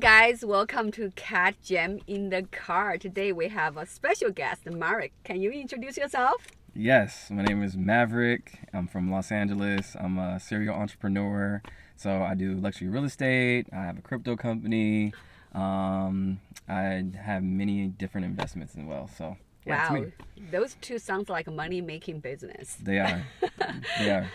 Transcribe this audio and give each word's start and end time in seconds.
guys, 0.00 0.42
welcome 0.42 0.90
to 0.90 1.10
Cat 1.14 1.56
Jam 1.62 1.98
in 2.06 2.30
the 2.30 2.44
Car. 2.44 2.96
Today 2.96 3.32
we 3.32 3.48
have 3.48 3.76
a 3.76 3.84
special 3.84 4.30
guest, 4.30 4.64
Maverick. 4.64 5.12
Can 5.24 5.42
you 5.42 5.50
introduce 5.50 5.98
yourself? 5.98 6.46
Yes, 6.74 7.28
my 7.30 7.42
name 7.42 7.62
is 7.62 7.76
Maverick. 7.76 8.60
I'm 8.72 8.88
from 8.88 9.10
Los 9.10 9.30
Angeles. 9.30 9.94
I'm 10.00 10.18
a 10.18 10.40
serial 10.40 10.74
entrepreneur. 10.74 11.60
So 11.96 12.22
I 12.22 12.34
do 12.34 12.54
luxury 12.54 12.88
real 12.88 13.04
estate. 13.04 13.66
I 13.74 13.82
have 13.82 13.98
a 13.98 14.00
crypto 14.00 14.36
company. 14.36 15.12
Um, 15.54 16.40
I 16.66 17.04
have 17.22 17.42
many 17.42 17.88
different 17.88 18.24
investments 18.24 18.74
as 18.78 18.84
well. 18.86 19.10
So 19.18 19.36
yeah, 19.66 19.92
wow, 19.92 20.06
those 20.50 20.76
two 20.80 20.98
sounds 20.98 21.28
like 21.28 21.46
a 21.46 21.50
money 21.50 21.82
making 21.82 22.20
business. 22.20 22.78
They 22.80 23.00
are, 23.00 23.22
they 23.98 24.10
are. 24.10 24.30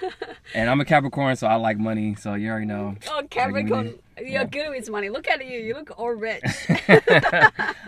And 0.53 0.69
I'm 0.69 0.79
a 0.81 0.85
Capricorn, 0.85 1.35
so 1.35 1.47
I 1.47 1.55
like 1.55 1.77
money. 1.77 2.15
So 2.15 2.33
you 2.33 2.49
already 2.49 2.65
know. 2.65 2.95
Oh, 3.09 3.23
Capricorn, 3.29 3.99
you're 4.17 4.27
yeah. 4.27 4.43
good 4.45 4.69
with 4.69 4.89
money. 4.89 5.09
Look 5.09 5.27
at 5.27 5.45
you, 5.45 5.59
you 5.59 5.73
look 5.73 5.91
all 5.97 6.11
rich. 6.11 6.43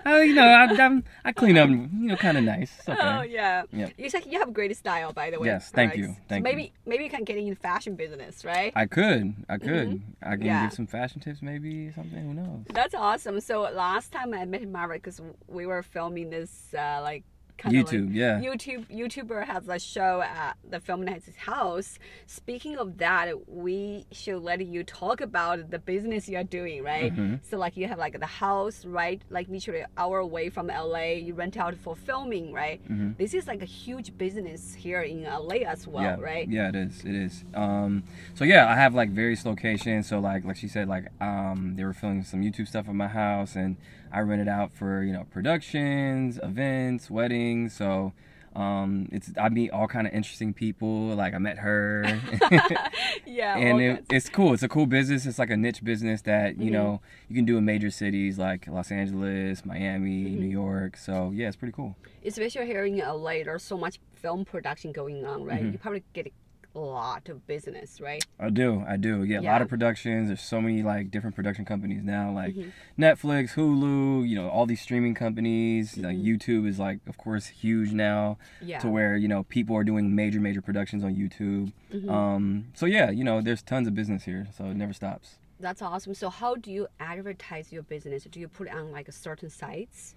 oh, 0.06 0.22
you 0.22 0.34
know, 0.34 0.46
I, 0.46 0.76
I'm, 0.80 1.04
I 1.24 1.32
clean 1.32 1.58
up, 1.58 1.70
you 1.70 1.88
know, 1.92 2.16
kind 2.18 2.38
of 2.38 2.44
nice. 2.44 2.74
Okay. 2.88 3.00
Oh 3.00 3.22
yeah. 3.22 3.64
Yeah. 3.72 3.90
You 3.98 4.10
said 4.10 4.26
you 4.26 4.40
have 4.40 4.50
a 4.50 4.52
great 4.52 4.76
style, 4.76 5.14
by 5.14 5.32
the 5.32 5.40
way. 5.40 5.48
Yes, 5.48 5.70
thank 5.70 5.92
right. 5.92 6.00
you, 6.00 6.16
thank 6.28 6.42
so 6.42 6.50
maybe, 6.50 6.64
you. 6.64 6.70
Maybe 6.86 7.04
you 7.06 7.10
can 7.10 7.24
get 7.24 7.38
in 7.38 7.56
fashion 7.56 7.96
business, 7.96 8.44
right? 8.44 8.74
I 8.76 8.86
could, 8.86 9.34
I 9.48 9.58
could. 9.58 9.90
Mm-hmm. 9.90 10.14
I 10.24 10.36
can 10.36 10.46
yeah. 10.46 10.64
give 10.64 10.74
some 10.74 10.88
fashion 10.88 11.22
tips, 11.22 11.42
maybe 11.42 11.92
something. 11.92 12.20
Who 12.20 12.34
knows? 12.34 12.66
That's 12.74 12.94
awesome. 12.94 13.40
So 13.40 13.62
last 13.62 14.12
time 14.12 14.34
I 14.34 14.46
met 14.46 14.68
Maverick, 14.68 15.04
because 15.04 15.22
we 15.48 15.66
were 15.66 15.84
filming 15.84 16.30
this 16.30 16.74
uh, 16.74 17.00
like 17.02 17.24
kind 17.58 17.76
YouTube, 17.76 18.08
like 18.08 18.16
yeah. 18.16 18.40
YouTube 18.40 18.86
YouTuber 18.90 19.46
has 19.46 19.68
a 19.68 19.80
show 19.80 20.22
at 20.22 20.58
the 20.70 20.80
Film 20.80 21.04
Night's 21.04 21.36
house. 21.36 22.00
Speaking 22.26 22.78
of 22.78 22.98
that, 22.98 23.50
we 23.50 24.06
should 24.12 24.42
let 24.42 24.66
you 24.66 24.84
talk 24.84 25.22
about 25.22 25.72
the 25.72 25.80
business 25.80 26.30
you 26.30 26.38
are 26.38 26.44
doing, 26.44 26.84
right? 26.84 27.12
Mm-hmm. 27.14 27.36
So 27.50 27.58
like 27.58 27.78
you 27.78 27.88
have 27.88 27.98
like 27.98 28.20
the 28.20 28.26
house, 28.26 28.86
right? 28.86 29.22
Like 29.30 29.48
literally 29.50 29.82
an 29.82 29.88
hour 29.98 30.20
away 30.20 30.50
from 30.50 30.68
LA. 30.68 31.14
You 31.14 31.34
rent 31.34 31.58
out 31.58 31.76
for 31.76 31.96
filming, 31.96 32.54
right? 32.54 32.84
Mm-hmm. 32.84 33.12
This 33.18 33.34
is 33.34 33.48
like 33.48 33.62
a 33.62 33.66
huge 33.66 34.18
business 34.18 34.74
here 34.74 35.02
in 35.02 35.24
LA 35.24 35.68
as 35.68 35.88
well, 35.88 36.04
yeah. 36.04 36.18
right? 36.20 36.48
Yeah, 36.48 36.70
it 36.70 36.76
is. 36.76 37.04
It 37.04 37.16
is. 37.16 37.44
Um, 37.54 38.04
so 38.36 38.44
yeah, 38.44 38.68
I 38.72 38.76
have 38.76 38.94
like 38.94 39.10
various 39.10 39.46
locations. 39.46 40.08
So 40.08 40.20
like 40.20 40.46
like 40.46 40.58
she 40.58 40.68
said, 40.68 40.88
like 40.88 41.08
um, 41.22 41.74
they 41.76 41.84
were 41.84 41.94
filming 41.94 42.24
some 42.24 42.42
YouTube 42.42 42.68
stuff 42.68 42.88
at 42.88 42.96
my 42.96 43.08
house 43.08 43.56
and 43.56 43.78
I 44.12 44.22
rent 44.22 44.42
it 44.42 44.48
out 44.48 44.72
for 44.72 45.04
you 45.04 45.14
know 45.14 45.26
productions, 45.32 46.40
events, 46.42 47.10
weddings. 47.10 47.76
So 47.76 48.14
um, 48.58 49.08
it's 49.12 49.32
I 49.40 49.50
meet 49.50 49.70
all 49.70 49.88
kind 49.88 50.08
of 50.08 50.14
interesting 50.14 50.54
people. 50.54 51.10
Like 51.16 51.36
I 51.36 51.38
met 51.38 51.60
her. 51.60 52.04
yeah, 53.26 53.56
and 53.56 53.80
it, 53.80 54.06
it's 54.10 54.30
cool. 54.30 54.54
It's 54.54 54.64
a 54.64 54.68
cool 54.68 54.88
business. 54.88 55.26
It's 55.26 55.38
like 55.38 55.52
a 55.52 55.58
niche 55.58 55.84
business 55.84 56.24
that 56.24 56.58
you 56.58 56.66
mm-hmm. 56.66 56.74
know 56.74 57.02
you 57.30 57.36
can 57.36 57.46
do 57.46 57.58
in 57.58 57.66
major 57.66 57.92
cities 57.92 58.40
like 58.40 58.68
Los 58.68 58.92
Angeles, 58.92 59.64
Miami, 59.64 60.26
mm-hmm. 60.26 60.40
New 60.42 60.50
York. 60.50 60.98
So 60.98 61.32
yeah, 61.34 61.48
it's 61.48 61.56
pretty 61.56 61.74
cool. 61.74 61.96
Especially 62.26 62.66
here 62.66 62.84
in 62.86 62.98
LA, 62.98 63.44
there's 63.44 63.64
so 63.64 63.78
much 63.78 64.00
film 64.16 64.44
production 64.44 64.92
going 64.92 65.24
on, 65.24 65.44
right? 65.44 65.62
Mm-hmm. 65.62 65.74
You 65.74 65.78
probably 65.78 66.04
get 66.14 66.34
lot 66.80 67.30
of 67.30 67.46
business, 67.48 68.00
right? 68.02 68.24
I 68.40 68.50
do, 68.50 68.84
I 68.88 68.98
do. 68.98 69.24
Yeah, 69.24 69.42
yeah. 69.42 69.50
a 69.50 69.54
lot 69.54 69.62
of 69.62 69.70
productions. 69.70 70.28
There's 70.28 70.42
so 70.42 70.62
many 70.62 70.84
like 70.84 71.12
different 71.12 71.36
production 71.36 71.66
companies 71.66 72.04
now, 72.04 72.32
like 72.32 72.56
mm-hmm. 72.56 73.02
Netflix, 73.02 73.54
Hulu. 73.54 74.28
You 74.28 74.36
know, 74.36 74.50
all 74.50 74.66
these 74.66 74.82
streaming 74.82 75.14
companies. 75.14 75.94
Mm-hmm. 75.94 76.06
Like 76.06 76.18
YouTube 76.18 76.68
is 76.68 76.80
like, 76.80 77.00
of 77.08 77.18
course, 77.18 77.48
huge 77.48 77.92
now. 77.92 78.38
Yeah. 78.62 78.80
To 78.80 78.90
where 78.90 79.16
you 79.16 79.28
know 79.28 79.44
people 79.44 79.76
are 79.76 79.84
doing 79.84 80.16
major, 80.16 80.40
major 80.40 80.62
productions 80.62 81.04
on 81.04 81.16
YouTube. 81.16 81.72
Mm-hmm. 81.94 82.10
Um. 82.10 82.68
So 82.74 82.86
yeah, 82.86 83.10
you 83.10 83.24
know, 83.24 83.42
there's 83.42 83.62
tons 83.62 83.88
of 83.88 83.96
business 83.96 84.24
here, 84.24 84.48
so 84.58 84.66
it 84.66 84.76
never 84.76 84.94
stops. 84.94 85.36
That's 85.60 85.82
awesome. 85.82 86.14
So 86.14 86.30
how 86.30 86.56
do 86.56 86.72
you 86.72 86.88
advertise 87.00 87.72
your 87.72 87.82
business? 87.82 88.26
Do 88.26 88.40
you 88.40 88.48
put 88.48 88.68
it 88.68 88.74
on 88.74 88.92
like 88.92 89.12
certain 89.12 89.50
sites? 89.50 90.14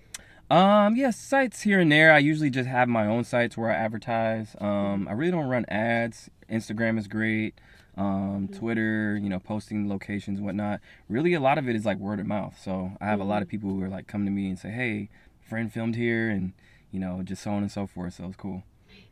Um, 0.50 0.96
yeah, 0.96 1.10
sites 1.10 1.62
here 1.62 1.78
and 1.78 1.92
there. 1.92 2.12
I 2.12 2.18
usually 2.18 2.50
just 2.50 2.68
have 2.68 2.88
my 2.88 3.06
own 3.06 3.22
sites 3.22 3.56
where 3.56 3.70
I 3.70 3.74
advertise. 3.74 4.56
Um, 4.60 5.06
I 5.08 5.12
really 5.12 5.30
don't 5.30 5.46
run 5.46 5.64
ads. 5.68 6.28
Instagram 6.50 6.98
is 6.98 7.06
great. 7.06 7.54
Um, 7.96 8.48
mm-hmm. 8.48 8.58
Twitter, 8.58 9.16
you 9.16 9.28
know, 9.28 9.38
posting 9.38 9.88
locations 9.88 10.38
and 10.38 10.46
whatnot. 10.46 10.80
Really, 11.08 11.34
a 11.34 11.40
lot 11.40 11.56
of 11.56 11.68
it 11.68 11.76
is 11.76 11.86
like 11.86 11.98
word 11.98 12.18
of 12.18 12.26
mouth. 12.26 12.58
So 12.60 12.92
I 13.00 13.06
have 13.06 13.20
mm-hmm. 13.20 13.22
a 13.22 13.30
lot 13.30 13.42
of 13.42 13.48
mm-hmm. 13.48 13.50
people 13.50 13.70
who 13.70 13.82
are 13.84 13.88
like 13.88 14.08
come 14.08 14.24
to 14.24 14.30
me 14.30 14.48
and 14.48 14.58
say, 14.58 14.70
"Hey, 14.70 15.08
friend 15.40 15.72
filmed 15.72 15.94
here," 15.94 16.28
and 16.28 16.52
you 16.90 16.98
know, 16.98 17.22
just 17.22 17.42
so 17.42 17.52
on 17.52 17.62
and 17.62 17.70
so 17.70 17.86
forth. 17.86 18.14
So 18.14 18.24
it's 18.24 18.36
cool. 18.36 18.64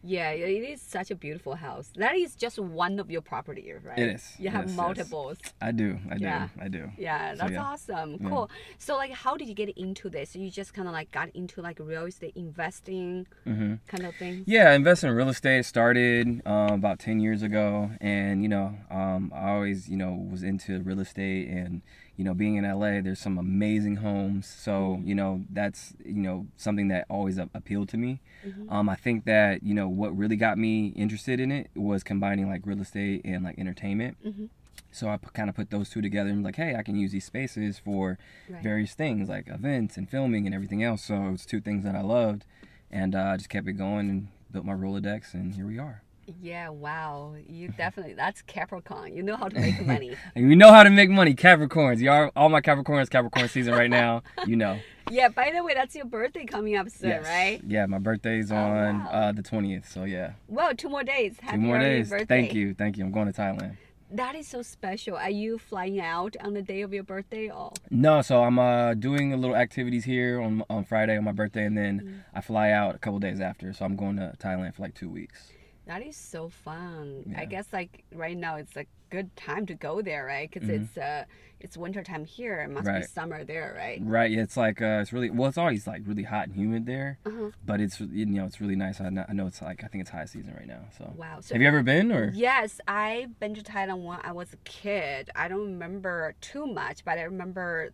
Yeah, 0.03 0.31
it 0.31 0.63
is 0.63 0.81
such 0.81 1.11
a 1.11 1.17
beautiful 1.17 1.55
house. 1.55 1.91
That 1.97 2.17
is 2.17 2.35
just 2.35 2.59
one 2.59 3.01
of 3.01 3.11
your 3.11 3.21
property, 3.21 3.73
right? 3.83 3.99
It 3.99 4.15
is. 4.15 4.35
You 4.39 4.51
have 4.51 4.69
yes, 4.69 4.77
multiples. 4.77 5.39
Yes. 5.43 5.53
I 5.61 5.73
do. 5.73 5.99
I 6.11 6.19
do. 6.19 6.25
Yeah. 6.25 6.49
I 6.61 6.69
do. 6.69 6.91
Yeah, 6.97 7.35
that's 7.35 7.49
so, 7.49 7.53
yeah. 7.53 7.63
awesome. 7.63 8.19
Cool. 8.19 8.51
Yeah. 8.51 8.75
So 8.79 8.97
like 8.97 9.13
how 9.13 9.37
did 9.37 9.49
you 9.49 9.55
get 9.55 9.71
into 9.77 10.09
this? 10.09 10.37
You 10.37 10.51
just 10.51 10.73
kind 10.73 10.87
of 10.87 10.95
like 10.95 11.11
got 11.11 11.31
into 11.35 11.61
like 11.63 11.79
real 11.81 12.05
estate 12.05 12.33
investing 12.37 13.27
mm-hmm. 13.47 13.75
kind 13.89 14.07
of 14.07 14.15
thing? 14.15 14.45
Yeah, 14.47 14.73
investing 14.73 15.11
in 15.11 15.17
real 15.17 15.29
estate 15.29 15.65
started 15.65 16.43
um, 16.47 16.75
about 16.75 16.99
10 17.01 17.21
years 17.21 17.43
ago 17.43 17.91
and 18.01 18.43
you 18.43 18.49
know, 18.49 18.75
um, 18.91 19.33
I 19.35 19.51
always, 19.51 19.89
you 19.89 19.97
know, 19.97 20.27
was 20.31 20.43
into 20.43 20.81
real 20.81 21.01
estate 21.01 21.49
and 21.49 21.83
you 22.19 22.25
know, 22.25 22.35
being 22.35 22.57
in 22.57 22.65
LA, 22.65 23.01
there's 23.01 23.21
some 23.21 23.39
amazing 23.39 23.97
homes. 23.97 24.47
So, 24.47 24.73
mm-hmm. 24.73 25.09
you 25.09 25.15
know, 25.15 25.45
that's, 25.49 25.95
you 26.05 26.21
know, 26.21 26.49
something 26.57 26.89
that 26.89 27.07
always 27.09 27.39
appealed 27.39 27.89
to 27.91 27.97
me. 27.97 28.21
Mm-hmm. 28.45 28.71
Um, 28.71 28.89
I 28.89 28.97
think 28.97 29.25
that, 29.25 29.63
you 29.63 29.73
know, 29.73 29.89
what 29.89 30.17
really 30.17 30.35
got 30.35 30.59
me 30.59 30.89
interested 30.89 31.39
in 31.39 31.53
it 31.53 31.71
was 31.77 32.03
combining 32.03 32.49
like 32.49 32.63
real 32.67 32.81
estate 32.81 33.23
and 33.25 33.45
like 33.45 33.57
entertainment. 33.57 34.17
Mm-hmm. 34.27 34.47
So 34.91 35.09
I 35.09 35.17
p- 35.17 35.29
kind 35.33 35.49
of 35.49 35.55
put 35.55 35.71
those 35.71 35.91
two 35.91 36.03
together 36.03 36.31
and 36.31 36.43
like, 36.43 36.57
hey, 36.57 36.75
I 36.75 36.83
can 36.83 36.97
use 36.97 37.13
these 37.13 37.25
spaces 37.25 37.79
for 37.79 38.19
right. 38.51 38.63
various 38.65 38.95
things 38.95 39.29
like 39.29 39.47
events 39.47 39.97
and 39.97 40.11
filming 40.11 40.45
and 40.45 40.55
everything 40.55 40.83
else. 40.83 41.05
So 41.05 41.31
it's 41.33 41.47
two 41.47 41.61
things 41.61 41.85
that 41.85 41.95
I 41.95 42.01
loved. 42.01 42.45
And 42.91 43.15
uh, 43.15 43.23
I 43.23 43.37
just 43.37 43.49
kept 43.49 43.69
it 43.69 43.75
going 43.75 44.11
and 44.11 44.29
built 44.51 44.65
my 44.65 44.73
Rolodex, 44.73 45.35
and 45.35 45.55
here 45.55 45.67
we 45.67 45.79
are. 45.79 46.03
Yeah, 46.41 46.69
wow. 46.69 47.35
You 47.49 47.69
definitely 47.77 48.15
that's 48.15 48.43
Capricorn. 48.43 49.17
You 49.17 49.23
know 49.23 49.37
how 49.37 49.49
to 49.49 49.59
make 49.59 49.81
money. 49.87 50.15
you 50.35 50.57
know 50.57 50.73
how 50.73 50.83
to 50.83 50.91
make 50.91 51.11
money, 51.11 51.35
Capricorns. 51.35 51.99
You 51.99 52.11
are 52.11 52.33
all 52.37 52.49
my 52.49 52.61
Capricorns, 52.61 53.11
Capricorn 53.11 53.49
season 53.49 53.75
right 53.75 53.91
now. 53.91 54.23
You 54.47 54.57
know. 54.57 54.79
Yeah, 55.11 55.29
by 55.29 55.51
the 55.55 55.65
way, 55.65 55.73
that's 55.73 55.95
your 55.95 56.05
birthday 56.05 56.45
coming 56.45 56.77
up 56.77 56.91
soon, 56.91 57.09
yes. 57.09 57.25
right? 57.25 57.63
Yeah, 57.67 57.87
my 57.87 57.99
birthday's 57.99 58.53
oh, 58.53 58.57
on 58.57 59.05
wow. 59.05 59.11
uh, 59.11 59.33
the 59.33 59.43
20th, 59.43 59.91
so 59.91 60.05
yeah. 60.05 60.33
Well, 60.49 60.75
two 60.75 60.91
more 60.91 61.03
days. 61.03 61.39
Happy 61.41 61.57
two 61.57 61.63
more 61.63 61.79
days. 61.79 62.11
Birthday. 62.11 62.27
Thank 62.27 62.53
you. 62.53 62.75
Thank 62.75 62.99
you. 62.99 63.07
I'm 63.07 63.11
going 63.11 63.27
to 63.27 63.33
Thailand. 63.33 63.79
That 64.11 64.35
is 64.35 64.49
so 64.49 64.61
special. 64.61 65.17
Are 65.17 65.31
you 65.31 65.59
flying 65.59 65.99
out 65.99 66.37
on 66.43 66.53
the 66.53 66.61
day 66.61 66.83
of 66.83 66.93
your 66.93 67.05
birthday 67.05 67.49
or? 67.49 67.73
No, 67.91 68.21
so 68.21 68.43
I'm 68.43 68.59
uh, 68.59 68.93
doing 68.93 69.33
a 69.33 69.39
little 69.39 69.57
activities 69.57 70.05
here 70.05 70.43
on 70.43 70.63
on 70.69 70.85
Friday 70.85 71.17
on 71.17 71.25
my 71.25 71.33
birthday, 71.33 71.65
and 71.65 71.77
then 71.79 72.01
mm. 72.01 72.21
I 72.35 72.43
fly 72.43 72.71
out 72.71 72.95
a 72.95 72.99
couple 72.99 73.19
days 73.19 73.41
after. 73.41 73.73
So 73.73 73.87
I'm 73.87 73.97
going 73.97 74.17
to 74.17 74.35
Thailand 74.39 74.75
for 74.75 74.83
like 74.83 74.95
two 74.95 75.09
weeks. 75.09 75.53
That 75.89 76.03
is 76.03 76.17
so 76.17 76.51
fun. 76.51 77.25
Yeah. 77.27 77.41
I 77.41 77.45
guess 77.47 77.67
like 77.73 78.05
right 78.15 78.37
now 78.37 78.57
it's 78.57 78.77
a 78.77 78.85
good 79.09 79.35
time 79.37 79.65
to 79.67 79.75
go 79.75 80.03
there, 80.03 80.27
right? 80.27 80.49
Because 80.49 80.69
mm-hmm. 80.69 80.85
it's 80.85 80.99
uh 80.99 81.25
it's 81.61 81.79
winter 81.79 82.03
time 82.03 82.27
here. 82.27 82.61
It 82.61 82.69
must 82.69 82.87
right. 82.87 83.01
be 83.01 83.07
summer 83.07 83.43
there, 83.43 83.75
right? 83.75 83.99
Right. 84.03 84.31
Yeah, 84.31 84.43
it's 84.43 84.59
like 84.59 84.83
uh, 84.83 84.99
it's 85.01 85.15
really 85.15 85.31
well. 85.31 85.49
It's 85.49 85.57
always 85.57 85.87
like 85.87 86.03
really 86.05 86.25
hot 86.25 86.49
and 86.49 86.55
humid 86.55 86.85
there, 86.85 87.19
uh-huh. 87.25 87.53
but 87.65 87.81
it's 87.81 88.01
you 88.01 88.27
know 88.27 88.45
it's 88.45 88.61
really 88.61 88.77
nice. 88.77 89.01
I 89.01 89.09
know, 89.09 89.25
I 89.27 89.33
know 89.33 89.47
it's 89.47 89.63
like 89.63 89.83
I 89.83 89.87
think 89.87 90.03
it's 90.03 90.11
high 90.11 90.27
season 90.27 90.55
right 90.55 90.69
now. 90.69 90.83
So 90.99 91.11
wow. 91.17 91.39
So 91.41 91.55
have 91.55 91.63
you 91.63 91.69
ever 91.69 91.83
been 91.83 92.13
or? 92.13 92.33
Yes, 92.35 92.83
I've 92.87 93.41
been 93.41 93.55
to 93.55 93.63
Thailand 93.63 94.05
when 94.05 94.19
I 94.23 94.33
was 94.33 94.53
a 94.53 94.59
kid. 94.59 95.31
I 95.35 95.49
don't 95.49 95.65
remember 95.73 96.35
too 96.43 96.67
much, 96.67 97.03
but 97.03 97.19
I 97.19 97.23
remember 97.23 97.93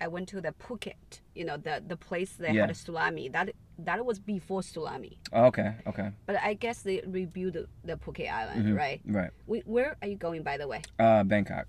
I 0.00 0.08
went 0.08 0.28
to 0.30 0.40
the 0.40 0.52
Phuket, 0.52 1.20
you 1.36 1.44
know, 1.44 1.56
the 1.56 1.80
the 1.86 1.96
place 1.96 2.32
that 2.40 2.54
yeah. 2.54 2.62
had 2.62 2.70
a 2.70 2.74
tsunami. 2.74 3.30
That 3.30 3.54
that 3.84 4.04
was 4.04 4.18
before 4.18 4.60
tsunami. 4.60 5.16
Oh, 5.32 5.44
okay, 5.46 5.74
okay. 5.86 6.10
But 6.26 6.36
I 6.36 6.54
guess 6.54 6.82
they 6.82 7.02
rebuilt 7.06 7.54
the, 7.54 7.66
the 7.84 7.96
Phuket 7.96 8.30
Island, 8.30 8.64
mm-hmm. 8.64 8.74
right? 8.74 9.00
Right. 9.06 9.30
We, 9.46 9.60
where 9.60 9.96
are 10.02 10.08
you 10.08 10.16
going, 10.16 10.42
by 10.42 10.56
the 10.56 10.66
way? 10.68 10.82
Uh, 10.98 11.24
Bangkok. 11.24 11.66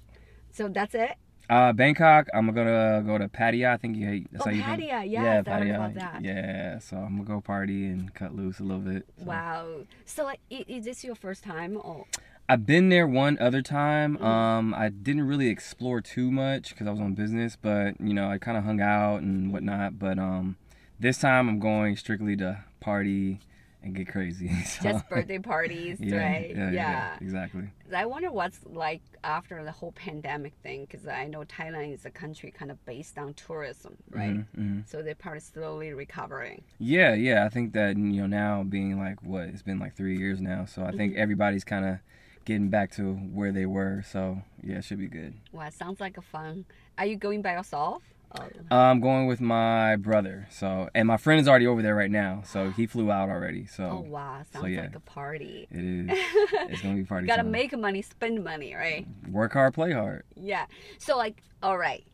So 0.52 0.68
that's 0.68 0.96
it. 0.96 1.16
Uh, 1.50 1.74
Bangkok. 1.74 2.28
I'm 2.34 2.54
gonna 2.54 3.04
go 3.06 3.18
to 3.18 3.28
Pattaya. 3.28 3.74
I 3.74 3.78
think 3.78 3.98
you 3.98 4.08
hate. 4.08 4.28
That's 4.32 4.48
oh, 4.48 4.50
how 4.50 4.56
you 4.56 4.64
Pattaya. 4.64 4.88
Yeah, 4.88 5.04
yeah, 5.04 5.42
Pattaya. 5.42 5.76
About 5.76 5.94
that. 5.96 6.24
Yeah. 6.24 6.80
So 6.80 6.98
I'm 6.98 7.18
gonna 7.18 7.24
go 7.24 7.42
party 7.42 7.86
and 7.88 8.14
cut 8.14 8.34
loose 8.34 8.60
a 8.60 8.64
little 8.64 8.82
bit. 8.82 9.06
So. 9.18 9.26
Wow. 9.26 9.68
So 10.06 10.24
like, 10.24 10.40
is 10.50 10.86
this 10.86 11.04
your 11.04 11.16
first 11.16 11.44
time 11.44 11.78
or? 11.82 12.06
I've 12.48 12.66
been 12.66 12.90
there 12.90 13.08
one 13.08 13.38
other 13.40 13.62
time. 13.62 14.16
Mm-hmm. 14.16 14.26
Um, 14.26 14.74
I 14.74 14.90
didn't 14.90 15.28
really 15.28 15.48
explore 15.48 16.02
too 16.02 16.32
much 16.32 16.70
because 16.70 16.88
I 16.88 16.92
was 16.92 17.00
on 17.00 17.14
business, 17.14 17.58
but 17.62 18.00
you 18.00 18.14
know, 18.14 18.30
I 18.30 18.38
kind 18.38 18.58
of 18.58 18.64
hung 18.64 18.82
out 18.82 19.22
and 19.22 19.54
whatnot. 19.54 20.00
But 20.00 20.20
um, 20.20 20.58
this 21.02 21.18
time 21.18 21.50
I'm 21.50 21.60
going 21.60 21.98
strictly 21.98 22.38
to 22.38 22.64
party 22.80 23.40
and 23.84 23.96
get 23.96 24.08
crazy. 24.08 24.50
So. 24.72 24.84
Just 24.84 25.10
birthday 25.10 25.40
parties, 25.40 25.98
yeah, 26.00 26.18
right? 26.18 26.56
Yeah, 26.56 26.72
yeah, 26.72 26.72
yeah, 26.72 27.18
exactly. 27.20 27.64
I 27.94 28.06
wonder 28.06 28.32
what's 28.32 28.60
like 28.66 29.02
after 29.24 29.64
the 29.64 29.72
whole 29.72 29.92
pandemic 29.92 30.54
thing, 30.62 30.86
because 30.86 31.08
I 31.08 31.28
know 31.28 31.44
Thailand 31.44 31.94
is 31.94 32.06
a 32.06 32.12
country 32.12 32.52
kind 32.52 32.70
of 32.70 32.84
based 32.86 33.18
on 33.18 33.34
tourism, 33.34 33.98
right? 34.12 34.30
Mm-hmm, 34.30 34.62
mm-hmm. 34.62 34.80
So 34.86 35.02
they're 35.02 35.16
probably 35.16 35.40
slowly 35.40 35.94
recovering. 35.94 36.62
Yeah, 36.80 37.16
yeah. 37.16 37.44
I 37.46 37.50
think 37.50 37.74
that 37.74 37.98
you 37.98 38.22
know 38.22 38.28
now 38.28 38.64
being 38.64 39.00
like 39.00 39.22
what 39.24 39.46
it's 39.46 39.64
been 39.64 39.80
like 39.80 39.96
three 39.96 40.18
years 40.18 40.40
now, 40.40 40.66
so 40.66 40.84
I 40.84 40.92
think 40.92 41.14
mm-hmm. 41.14 41.22
everybody's 41.22 41.64
kind 41.64 41.86
of 41.86 41.98
getting 42.46 42.70
back 42.70 42.92
to 42.92 43.14
where 43.14 43.52
they 43.52 43.66
were. 43.66 44.04
So 44.10 44.42
yeah, 44.64 44.78
it 44.78 44.84
should 44.84 45.00
be 45.00 45.08
good. 45.08 45.34
Wow, 45.52 45.70
sounds 45.72 46.00
like 46.00 46.18
a 46.18 46.22
fun. 46.22 46.66
Are 46.98 47.06
you 47.06 47.18
going 47.18 47.42
by 47.42 47.54
yourself? 47.54 48.04
Oh. 48.40 48.48
I'm 48.76 49.02
going 49.02 49.28
with 49.28 49.42
my 49.42 49.96
brother. 49.98 50.48
So 50.52 50.90
and 50.96 51.08
my 51.08 51.18
friend 51.18 51.42
is 51.42 51.48
already 51.48 51.68
over 51.68 51.82
there 51.82 51.96
right 51.96 52.10
now. 52.12 52.44
So 52.46 52.70
he 52.72 52.88
flew 52.88 53.12
out 53.12 53.30
already. 53.30 53.66
So 53.66 53.84
Oh 53.84 54.00
wow, 54.10 54.42
sounds 54.52 54.68
yeah. 54.70 54.82
like 54.82 54.96
a 54.96 55.00
party. 55.02 55.68
it 55.70 56.10
is. 56.10 56.10
It's 56.72 56.82
gonna 56.82 56.96
be 56.96 57.04
party. 57.04 57.26
You 57.26 57.28
gotta 57.28 57.44
time. 57.44 57.52
make 57.52 57.78
money, 57.78 58.02
spend 58.02 58.44
money, 58.44 58.74
right? 58.74 59.06
Work 59.30 59.54
hard, 59.54 59.74
play 59.74 59.92
hard. 59.92 60.24
Yeah. 60.36 60.66
So 61.00 61.18
like, 61.18 61.44
all 61.62 61.78
right, 61.78 62.06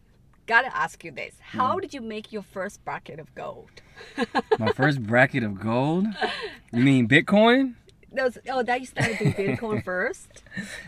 gotta 0.47 0.75
ask 0.75 1.03
you 1.03 1.11
this: 1.11 1.35
How 1.39 1.73
Hmm. 1.75 1.81
did 1.81 1.93
you 1.93 2.01
make 2.01 2.31
your 2.31 2.41
first 2.43 2.83
bracket 2.83 3.19
of 3.19 3.33
gold? 3.35 3.69
My 4.57 4.71
first 4.71 5.03
bracket 5.03 5.43
of 5.43 5.59
gold. 5.59 6.07
You 6.71 6.83
mean 6.83 7.07
Bitcoin? 7.07 7.75
Those, 8.11 8.37
oh, 8.49 8.63
that 8.63 8.79
you 8.79 8.85
started 8.85 9.17
doing 9.17 9.33
Bitcoin 9.33 9.83
first. 9.85 10.41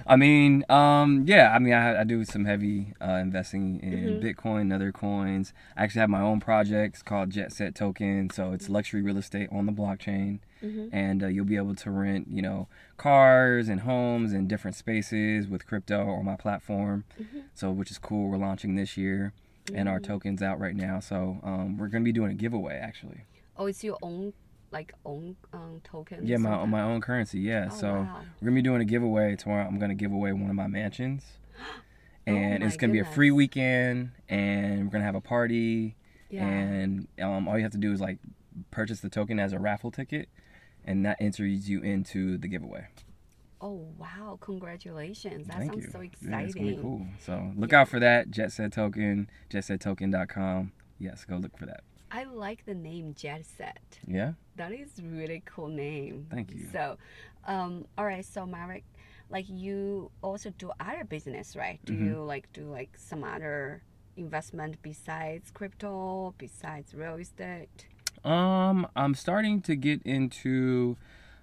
I 0.08 0.16
mean, 0.16 0.64
um, 0.70 1.26
yeah. 1.28 1.52
I 1.54 1.60
mean, 1.60 1.74
I, 1.74 2.02
I 2.02 2.04
do 2.06 2.24
some 2.24 2.46
heavy 2.46 2.94
uh, 3.02 3.16
investing 3.16 3.80
in 3.82 3.90
Mm-hmm. 4.22 4.26
Bitcoin 4.26 4.62
and 4.62 4.74
other 4.74 4.92
coins. 4.94 5.54
I 5.76 5.84
actually 5.84 6.00
have 6.02 6.10
my 6.10 6.22
own 6.22 6.40
projects 6.40 7.04
called 7.04 7.32
Jet 7.32 7.52
Set 7.52 7.76
Token. 7.76 8.30
So 8.30 8.54
it's 8.54 8.70
luxury 8.70 9.02
real 9.02 9.18
estate 9.18 9.50
on 9.52 9.66
the 9.66 9.72
blockchain, 9.74 10.40
Mm-hmm. 10.64 10.88
and 10.94 11.24
uh, 11.24 11.28
you'll 11.28 11.46
be 11.46 11.56
able 11.56 11.76
to 11.76 11.90
rent, 11.92 12.28
you 12.30 12.42
know, 12.42 12.68
cars 12.98 13.70
and 13.70 13.82
homes 13.82 14.34
and 14.34 14.48
different 14.50 14.76
spaces 14.76 15.48
with 15.48 15.66
crypto 15.66 16.10
on 16.10 16.26
my 16.26 16.36
platform. 16.36 17.04
Mm-hmm. 17.22 17.40
So 17.54 17.72
which 17.72 17.92
is 17.92 17.98
cool. 17.98 18.30
We're 18.30 18.38
launching 18.38 18.76
this 18.76 18.98
year, 18.98 19.34
and 19.74 19.88
our 19.88 20.00
tokens 20.00 20.42
out 20.42 20.60
right 20.60 20.76
now. 20.76 21.00
So 21.00 21.40
um, 21.44 21.78
we're 21.78 21.88
gonna 21.88 22.04
be 22.04 22.12
doing 22.12 22.32
a 22.32 22.36
giveaway 22.36 22.76
actually. 22.78 23.22
Oh, 23.58 23.68
it's 23.68 23.84
your 23.84 23.98
own, 24.02 24.34
like 24.72 24.94
own 25.06 25.36
um, 25.54 25.82
token. 25.84 26.26
Yeah, 26.26 26.38
my 26.38 26.66
my 26.66 26.82
own 26.82 27.02
currency. 27.02 27.40
Yeah. 27.40 27.70
Oh, 27.72 27.76
so 27.76 27.88
wow. 27.94 28.22
we're 28.42 28.46
gonna 28.48 28.56
be 28.56 28.62
doing 28.62 28.82
a 28.82 28.86
giveaway 28.86 29.36
tomorrow. 29.36 29.66
I'm 29.66 29.80
gonna 29.80 29.96
give 29.96 30.12
away 30.12 30.32
one 30.34 30.50
of 30.50 30.56
my 30.56 30.68
mansions, 30.68 31.24
and 32.28 32.56
Oh 32.56 32.60
my 32.60 32.66
it's 32.68 32.78
gonna 32.78 32.94
be 32.94 33.00
a 33.00 33.06
free 33.06 33.32
weekend, 33.32 34.12
and 34.28 34.86
we're 34.86 34.92
gonna 34.92 35.04
have 35.04 35.16
a 35.16 35.22
party, 35.22 35.96
Yeah. 36.30 36.46
and 36.48 37.08
um, 37.22 37.48
all 37.48 37.58
you 37.58 37.64
have 37.64 37.72
to 37.74 37.78
do 37.78 37.92
is 37.92 38.00
like 38.02 38.20
purchase 38.72 39.00
the 39.00 39.10
token 39.10 39.40
as 39.40 39.54
a 39.54 39.60
raffle 39.60 39.92
ticket, 39.92 40.30
and 40.86 41.06
that 41.06 41.18
enters 41.20 41.70
you 41.70 41.82
into 41.82 42.38
the 42.38 42.48
giveaway. 42.48 42.88
Oh 43.62 43.88
wow! 43.98 44.38
Congratulations! 44.40 45.48
That 45.48 45.58
Thank 45.58 45.72
sounds 45.74 45.86
you. 45.86 45.92
so 45.92 46.00
Yeah, 46.00 46.06
exciting. 46.08 46.46
it's 46.46 46.56
gonna 46.56 46.68
be 46.72 46.78
cool. 46.78 47.08
So 47.20 47.52
look 47.58 47.74
out 47.74 47.90
for 47.90 48.00
that. 48.00 48.32
Jet 48.32 48.52
Set 48.52 48.72
Token, 48.72 49.30
jetsettoken.com. 49.50 50.72
Yes, 50.98 51.26
go 51.26 51.38
look 51.38 51.58
for 51.58 51.66
that. 51.66 51.84
I 52.12 52.24
like 52.24 52.66
the 52.66 52.74
name 52.74 53.14
Jet 53.16 53.46
Set. 53.46 54.00
Yeah. 54.08 54.34
That 54.56 54.72
is 54.72 54.90
really 55.02 55.42
cool 55.46 55.68
name. 55.68 56.28
Thank 56.30 56.52
you. 56.54 56.68
So, 56.72 56.98
um, 57.46 57.86
all 57.98 58.06
right. 58.06 58.26
So 58.26 58.46
Maverick, 58.46 58.84
like 59.30 59.46
you 59.48 60.12
also 60.22 60.50
do 60.58 60.72
other 60.80 61.04
business, 61.04 61.56
right? 61.56 61.80
Do 61.86 61.94
Mhm. 61.94 62.06
you 62.06 62.24
like 62.24 62.52
do 62.52 62.64
like 62.70 62.98
some 62.98 63.24
other 63.24 63.84
investment 64.18 64.82
besides 64.82 65.52
crypto, 65.52 66.34
besides 66.38 66.94
real 66.94 67.16
estate? 67.16 67.88
Um, 68.24 68.88
I'm 68.96 69.16
starting 69.16 69.62
to 69.62 69.76
get 69.76 70.02
into 70.04 70.98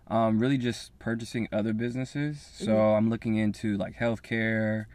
um, 0.09 0.39
really 0.39 0.59
just 0.59 0.97
purchasing 0.99 1.49
other 1.53 1.73
businesses. 1.73 2.41
So 2.55 2.67
Mm-hmm. 2.73 2.97
I'm 2.97 3.09
looking 3.11 3.37
into 3.37 3.77
like 3.79 3.97
healthcare 3.97 4.87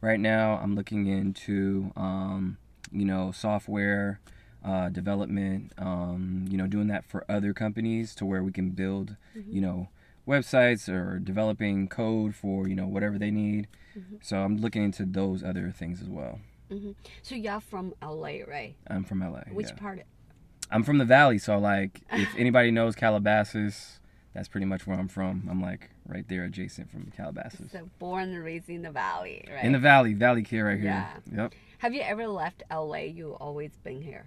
right 0.00 0.18
now. 0.18 0.58
I'm 0.62 0.74
looking 0.74 1.06
into 1.06 1.92
um, 1.96 2.56
you 2.90 3.04
know 3.04 3.30
software 3.30 4.20
uh, 4.64 4.88
development. 4.88 5.72
Um, 5.78 6.46
you 6.48 6.56
know, 6.58 6.66
doing 6.66 6.88
that 6.88 7.04
for 7.04 7.24
other 7.28 7.52
companies 7.52 8.14
to 8.16 8.26
where 8.26 8.42
we 8.42 8.52
can 8.52 8.70
build 8.70 9.16
Mm-hmm. 9.36 9.54
you 9.54 9.60
know 9.60 9.88
websites 10.26 10.88
or 10.88 11.18
developing 11.18 11.88
code 11.88 12.34
for 12.34 12.68
you 12.68 12.74
know 12.74 12.86
whatever 12.86 13.18
they 13.18 13.30
need. 13.30 13.68
Mm-hmm. 13.98 14.16
So 14.20 14.38
I'm 14.38 14.58
looking 14.58 14.84
into 14.84 15.04
those 15.04 15.42
other 15.42 15.70
things 15.70 16.00
as 16.02 16.08
well. 16.08 16.40
So 17.22 17.34
you're 17.34 17.60
from 17.60 17.94
LA, 18.02 18.40
right? 18.46 18.74
I'm 18.88 19.02
from 19.04 19.20
LA. 19.20 19.40
Which 19.52 19.68
yeah. 19.68 19.74
part? 19.76 20.02
I'm 20.70 20.82
from 20.82 20.98
the 20.98 21.06
valley, 21.06 21.38
so 21.38 21.58
like 21.58 22.02
if 22.12 22.28
anybody 22.38 22.70
knows 22.70 22.94
Calabasas, 22.94 24.00
that's 24.34 24.48
pretty 24.48 24.66
much 24.66 24.86
where 24.86 24.98
I'm 24.98 25.08
from. 25.08 25.48
I'm 25.50 25.62
like 25.62 25.88
right 26.06 26.28
there 26.28 26.44
adjacent 26.44 26.90
from 26.90 27.10
Calabasas. 27.16 27.72
So 27.72 27.88
born 27.98 28.34
and 28.34 28.44
raised 28.44 28.68
in 28.68 28.82
the 28.82 28.90
valley, 28.90 29.46
right? 29.50 29.64
In 29.64 29.72
the 29.72 29.78
valley, 29.78 30.12
Valley 30.12 30.42
Kid 30.42 30.60
right 30.60 30.78
here. 30.78 31.08
Yeah. 31.32 31.42
Yep. 31.42 31.54
Have 31.78 31.94
you 31.94 32.02
ever 32.02 32.26
left 32.26 32.62
LA? 32.70 32.96
You 32.98 33.36
always 33.40 33.70
been 33.82 34.02
here. 34.02 34.26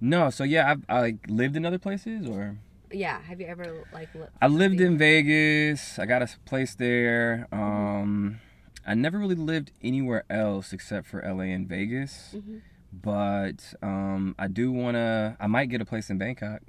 No, 0.00 0.30
so 0.30 0.44
yeah, 0.44 0.70
I've 0.70 0.84
I 0.88 1.00
like 1.00 1.16
lived 1.28 1.56
in 1.56 1.64
other 1.66 1.78
places 1.78 2.26
or 2.26 2.56
Yeah. 2.90 3.20
Have 3.22 3.40
you 3.40 3.46
ever 3.46 3.84
like? 3.92 4.14
Li- 4.14 4.26
I 4.40 4.46
lived 4.48 4.80
in 4.80 4.96
Vegas. 4.98 5.98
I 5.98 6.06
got 6.06 6.22
a 6.22 6.28
place 6.46 6.74
there. 6.74 7.46
Um 7.52 8.40
I 8.86 8.94
never 8.94 9.18
really 9.18 9.34
lived 9.34 9.72
anywhere 9.82 10.24
else 10.30 10.72
except 10.72 11.06
for 11.06 11.20
LA 11.22 11.52
and 11.54 11.68
Vegas. 11.68 12.34
Mhm. 12.36 12.60
But 12.92 13.74
um 13.82 14.34
I 14.38 14.48
do 14.48 14.72
want 14.72 14.94
to 14.96 15.36
I 15.38 15.46
might 15.46 15.66
get 15.68 15.80
a 15.80 15.84
place 15.84 16.08
in 16.10 16.18
Bangkok. 16.18 16.62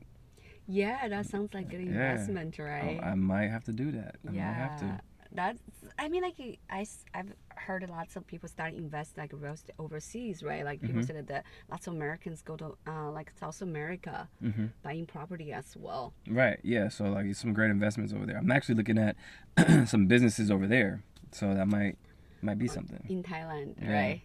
Yeah, 0.68 1.08
that 1.08 1.26
sounds 1.26 1.54
like 1.54 1.70
good 1.70 1.82
Yeah. 1.82 1.88
investment, 2.12 2.58
right? 2.60 3.00
I 3.02 3.16
might 3.16 3.48
have 3.50 3.64
to 3.66 3.74
do 3.74 3.92
that. 3.92 4.16
I 4.28 4.32
might 4.32 4.42
have 4.42 4.80
to. 4.82 5.00
That's. 5.34 5.62
I 6.00 6.08
mean, 6.10 6.24
like 6.24 6.36
I, 6.70 6.86
I've 7.14 7.34
heard 7.56 7.88
lots 7.90 8.16
of 8.16 8.26
people 8.26 8.50
start 8.50 8.74
invest 8.74 9.18
like 9.18 9.32
real 9.34 9.54
estate 9.54 9.76
overseas, 9.80 10.42
right? 10.44 10.64
Like 10.66 10.82
people 10.82 11.02
Mhm. 11.02 11.08
said 11.08 11.28
that 11.28 11.46
lots 11.70 11.88
of 11.88 11.94
Americans 11.94 12.42
go 12.42 12.56
to 12.58 12.78
uh, 12.88 13.12
like 13.12 13.32
South 13.40 13.62
America 13.62 14.28
hmm 14.40 14.68
buying 14.84 15.06
property 15.06 15.54
as 15.54 15.76
well. 15.78 16.14
Right. 16.28 16.60
Yeah. 16.64 16.90
So 16.90 17.06
like, 17.06 17.26
it's 17.28 17.40
some 17.40 17.54
great 17.54 17.72
investments 17.72 18.14
over 18.14 18.26
there. 18.26 18.38
I'm 18.38 18.52
actually 18.52 18.76
looking 18.76 18.98
at 18.98 19.16
some 19.88 20.08
businesses 20.08 20.50
over 20.50 20.68
there, 20.68 21.04
so 21.32 21.54
that 21.54 21.68
might 21.68 21.98
might 22.42 22.58
be 22.58 22.68
something. 22.68 23.04
in 23.08 23.22
Thailand, 23.24 23.76
Yeah. 23.82 23.92
right? 23.94 24.22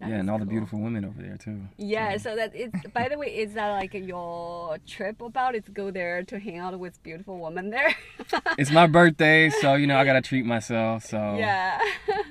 That 0.00 0.10
yeah, 0.10 0.16
and 0.16 0.30
all 0.30 0.38
the 0.38 0.44
beautiful 0.46 0.78
women 0.80 1.04
over 1.04 1.20
there 1.20 1.36
too. 1.36 1.60
Yeah, 1.76 2.16
so 2.18 2.36
that 2.36 2.52
it's. 2.54 2.74
By 2.94 3.08
the 3.08 3.18
way, 3.18 3.28
is 3.36 3.54
that 3.54 3.70
like 3.70 3.94
your 3.94 4.78
trip 4.86 5.20
about? 5.20 5.54
Is 5.56 5.64
go 5.72 5.90
there 5.90 6.22
to 6.24 6.38
hang 6.38 6.58
out 6.58 6.78
with 6.78 7.02
beautiful 7.02 7.38
women 7.40 7.70
there? 7.70 7.94
It's 8.58 8.70
my 8.70 8.86
birthday, 8.86 9.50
so 9.50 9.74
you 9.74 9.86
know 9.86 9.96
I 9.96 10.04
gotta 10.04 10.22
treat 10.22 10.44
myself. 10.46 11.04
So 11.04 11.36
yeah. 11.38 11.80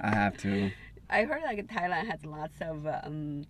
I 0.01 0.09
have 0.15 0.37
to. 0.37 0.71
I 1.09 1.23
heard 1.23 1.41
like 1.43 1.65
Thailand 1.67 2.07
has 2.09 2.25
lots 2.25 2.55
of 2.61 2.85
um, 2.87 3.45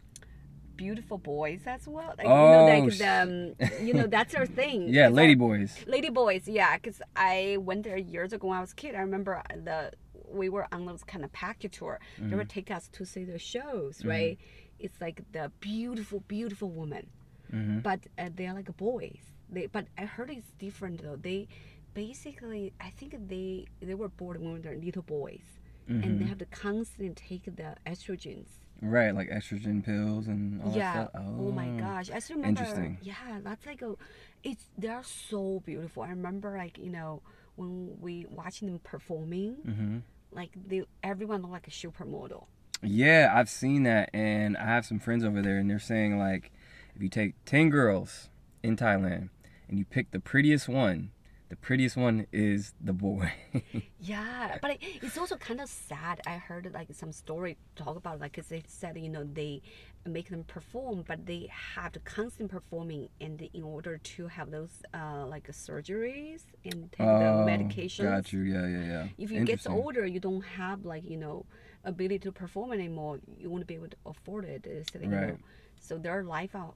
beautiful 0.76 1.18
boys 1.18 1.62
as 1.66 1.88
well. 1.88 2.14
Like, 2.18 2.24
you 2.28 2.30
know, 2.30 2.60
Oh, 2.60 2.66
like 2.86 2.98
the, 2.98 3.08
um, 3.08 3.86
you 3.86 3.94
know, 3.94 4.08
that's 4.08 4.36
our 4.36 4.46
thing. 4.46 4.88
yeah, 4.94 5.10
lady 5.10 5.34
I- 5.34 5.36
boys. 5.36 5.76
Lady 5.88 6.10
boys, 6.10 6.48
yeah, 6.48 6.76
because 6.78 7.02
I 7.16 7.58
went 7.60 7.84
there 7.84 7.98
years 7.98 8.32
ago 8.34 8.48
when 8.48 8.58
I 8.58 8.62
was 8.62 8.72
a 8.74 8.76
kid. 8.76 8.96
I 8.96 9.00
remember 9.00 9.42
the 9.64 9.92
we 10.30 10.50
were 10.50 10.68
on 10.72 10.86
those 10.86 11.04
kind 11.04 11.24
of 11.24 11.32
package 11.34 11.78
tour. 11.78 12.00
They 12.30 12.36
Mm-hmm. 12.36 12.38
would 12.38 12.50
take 12.50 12.72
us 12.72 12.88
to 12.94 13.06
see 13.06 13.24
the 13.24 13.40
shows, 13.40 14.06
right? 14.06 14.38
It's 14.80 15.00
like 15.02 15.24
the 15.32 15.52
beautiful, 15.60 16.22
beautiful 16.28 16.70
woman, 16.70 17.10
hmm 17.52 17.80
but 17.82 18.02
uh, 18.18 18.30
they're 18.36 18.54
like 18.54 18.76
boys. 18.78 19.34
They, 19.50 19.68
but 19.68 19.88
I 19.98 20.06
heard 20.06 20.30
it's 20.30 20.52
different 20.60 21.02
though. 21.04 21.16
They 21.16 21.48
basically, 21.94 22.74
I 22.80 22.90
think 22.90 23.16
they 23.28 23.66
they 23.82 23.96
were 23.96 24.10
born 24.10 24.42
when 24.44 24.62
they're 24.62 24.76
little 24.78 25.02
boys, 25.04 25.60
and 26.02 26.20
they 26.20 26.26
hmm 26.26 26.28
have 26.28 26.38
to 26.40 26.46
constantly 26.46 27.14
take 27.16 27.46
the 27.46 27.76
estrogens. 27.86 28.48
Right, 28.82 29.14
like 29.16 29.30
estrogen 29.30 29.84
pills 29.84 30.28
and 30.28 30.62
all 30.62 30.72
yeah. 30.72 30.94
that 30.94 31.10
stuff. 31.12 31.22
Oh. 31.40 31.52
my 31.52 31.70
gosh. 31.80 32.12
I 32.12 32.20
still 32.20 32.38
remember. 32.38 32.60
Interesting. 32.62 32.98
Yeah, 33.02 33.40
that's 33.44 33.66
like 33.66 33.82
a. 33.82 33.96
It's 34.44 34.66
they're 34.78 35.04
so 35.04 35.62
beautiful. 35.66 36.04
I 36.04 36.10
remember 36.10 36.56
like 36.58 36.78
you 36.78 36.90
know 36.92 37.22
when 37.56 38.00
we 38.00 38.26
watching 38.30 38.68
them 38.68 38.80
performing, 38.84 39.58
hmm 39.66 39.98
like 40.32 40.52
they 40.68 40.84
everyone 41.04 41.42
looked 41.42 41.54
like 41.54 41.68
a 41.68 41.72
supermodel. 41.72 42.46
Yeah, 42.84 43.34
I've 43.34 43.50
seen 43.50 43.84
that, 43.84 44.10
and 44.14 44.56
I 44.56 44.66
have 44.66 44.86
some 44.86 45.00
friends 45.00 45.24
over 45.24 45.42
there, 45.42 45.58
and 45.58 45.70
they're 45.70 45.80
saying 45.80 46.20
like, 46.20 46.52
if 46.96 47.02
you 47.02 47.10
take 47.10 47.34
ten 47.46 47.70
girls 47.70 48.30
in 48.62 48.76
Thailand 48.78 49.30
and 49.68 49.80
you 49.80 49.86
pick 49.86 50.12
the 50.12 50.20
prettiest 50.20 50.68
one, 50.68 51.12
the 51.50 51.56
prettiest 51.56 51.96
one 51.98 52.28
is 52.32 52.74
the 52.82 52.94
boy. 52.94 53.32
Yeah, 54.00 54.58
but 54.62 54.72
it, 54.72 54.80
it's 55.02 55.18
also 55.18 55.36
kind 55.38 55.60
of 55.60 55.68
sad. 55.68 56.22
I 56.28 56.38
heard 56.38 56.72
like 56.74 56.88
some 56.94 57.12
story 57.12 57.58
talk 57.76 57.96
about 57.98 58.20
like 58.22 58.34
cause 58.34 58.48
they 58.48 58.64
said 58.68 58.98
you 58.98 59.10
know 59.10 59.24
they 59.24 59.62
make 60.06 60.30
them 60.30 60.44
perform, 60.44 61.04
but 61.08 61.26
they 61.26 61.50
have 61.76 61.92
to 61.94 62.00
constant 62.00 62.52
performing, 62.52 63.10
and 63.20 63.42
in 63.54 63.64
order 63.64 63.98
to 63.98 64.28
have 64.28 64.52
those 64.52 64.70
uh 64.94 65.26
like 65.26 65.48
surgeries 65.48 66.44
and 66.64 66.92
take 66.92 67.00
the 67.00 67.44
medications. 67.52 68.06
Oh, 68.06 68.12
Got 68.12 68.34
you. 68.34 68.42
Yeah, 68.42 68.68
yeah, 68.68 68.86
yeah. 68.86 69.08
if 69.18 69.32
you 69.32 69.44
get 69.44 69.68
older 69.68 70.06
you 70.06 70.20
don't 70.20 70.44
have 70.44 70.86
like 70.86 71.04
you 71.10 71.18
know 71.18 71.46
ability 71.84 72.20
to 72.20 72.32
perform 72.32 72.72
anymore 72.74 73.20
you 73.40 73.50
won't 73.50 73.66
be 73.66 73.76
able 73.76 73.88
to 73.88 73.98
afford 74.06 74.44
it 74.46 74.68
so, 74.92 75.00
you 75.00 75.08
know, 75.08 75.38
so 75.80 75.98
their 75.98 76.24
life 76.24 76.54
are 76.54 76.74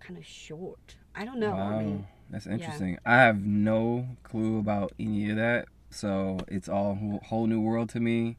kind 0.00 0.18
of 0.18 0.26
short 0.26 0.96
i 1.18 1.24
don't 1.26 1.38
know 1.38 1.50
Wow, 1.50 1.76
i 1.78 1.82
mean 1.82 2.06
that's 2.30 2.46
interesting. 2.46 2.98
I 3.06 3.16
have 3.22 3.40
no 3.42 4.06
clue 4.22 4.58
about 4.58 4.92
any 5.00 5.30
of 5.30 5.36
that, 5.36 5.64
so 5.88 6.36
it's 6.46 6.68
all 6.68 6.94
whole, 6.94 7.20
whole 7.24 7.46
new 7.46 7.58
world 7.58 7.88
to 7.94 8.00
me. 8.00 8.36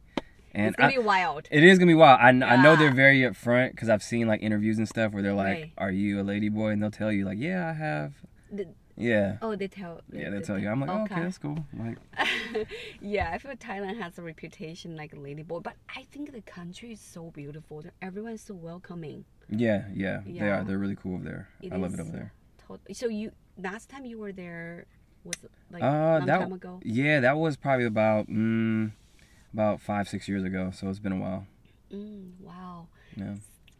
And 0.54 0.68
it's 0.68 0.76
gonna 0.76 0.90
I- 0.94 0.98
be 0.98 1.02
wild 1.02 1.48
It 1.50 1.64
is 1.64 1.80
gonna 1.80 1.90
be 1.90 1.96
wild. 1.96 2.20
I, 2.22 2.30
I 2.30 2.62
know 2.62 2.76
they're 2.76 2.94
very 2.94 3.22
upfront 3.22 3.72
because 3.72 3.90
I've 3.90 4.04
seen 4.04 4.28
like 4.28 4.44
interviews 4.44 4.78
and 4.78 4.88
stuff 4.88 5.12
where 5.12 5.24
they're 5.24 5.34
like, 5.34 5.48
Right. 5.58 5.72
"Are 5.80 5.90
you 5.92 6.22
a 6.22 6.26
lady 6.32 6.50
boy?" 6.50 6.70
And 6.70 6.84
they'll 6.84 6.92
tell 6.92 7.12
you 7.12 7.26
like, 7.26 7.40
"Yeah, 7.40 7.68
I 7.68 7.74
have." 7.74 8.14
The- 8.52 8.68
Yeah. 8.96 9.38
Oh, 9.42 9.56
they 9.56 9.68
tell. 9.68 10.02
Yeah, 10.14 10.30
they 10.30 10.42
tell 10.42 10.60
you. 10.60 10.70
I'm 10.70 10.82
like, 10.82 10.90
oh, 10.92 11.04
okay, 11.06 11.22
that's 11.24 11.40
cool. 11.40 11.58
Like, 11.74 11.98
yeah, 13.02 13.32
I 13.34 13.38
feel 13.40 13.52
Thailand 13.56 14.00
has 14.00 14.18
a 14.20 14.22
reputation 14.22 14.96
like 14.96 15.14
a 15.14 15.20
lady 15.20 15.42
boy, 15.42 15.62
but 15.62 15.76
I 15.96 16.06
think 16.12 16.32
the 16.32 16.42
country 16.42 16.92
is 16.92 17.00
so 17.02 17.32
beautiful. 17.32 17.84
Everyone's 18.02 18.42
so 18.42 18.54
welcoming. 18.54 19.26
yeah, 19.50 19.86
yeah, 19.96 20.22
they 20.28 20.50
are. 20.50 20.64
They're 20.64 20.78
really 20.78 20.96
cool 20.96 21.16
over 21.16 21.24
there. 21.24 21.50
It 21.62 21.74
I 21.74 21.78
love 21.78 21.94
it 21.94 22.00
over 22.00 22.12
there. 22.12 22.34
So 22.94 23.08
you 23.08 23.32
last 23.58 23.90
time 23.90 24.06
you 24.06 24.18
were 24.18 24.32
there 24.32 24.86
was 25.24 25.36
like 25.72 25.84
Uh, 25.84 25.88
long 26.20 26.26
that- 26.26 26.40
time 26.40 26.54
ago. 26.54 26.80
Yeah, 26.84 27.20
that 27.22 27.38
was 27.38 27.58
probably 27.58 27.86
about 27.86 28.28
mm, 28.28 28.92
about 29.54 29.82
five, 29.82 30.08
six 30.08 30.28
years 30.28 30.44
ago. 30.44 30.72
So 30.74 30.90
it's 30.90 31.00
been 31.00 31.12
a 31.14 31.18
while. 31.18 31.46
Mm, 31.92 32.40
wow. 32.40 32.88
Yeah. 33.16 33.36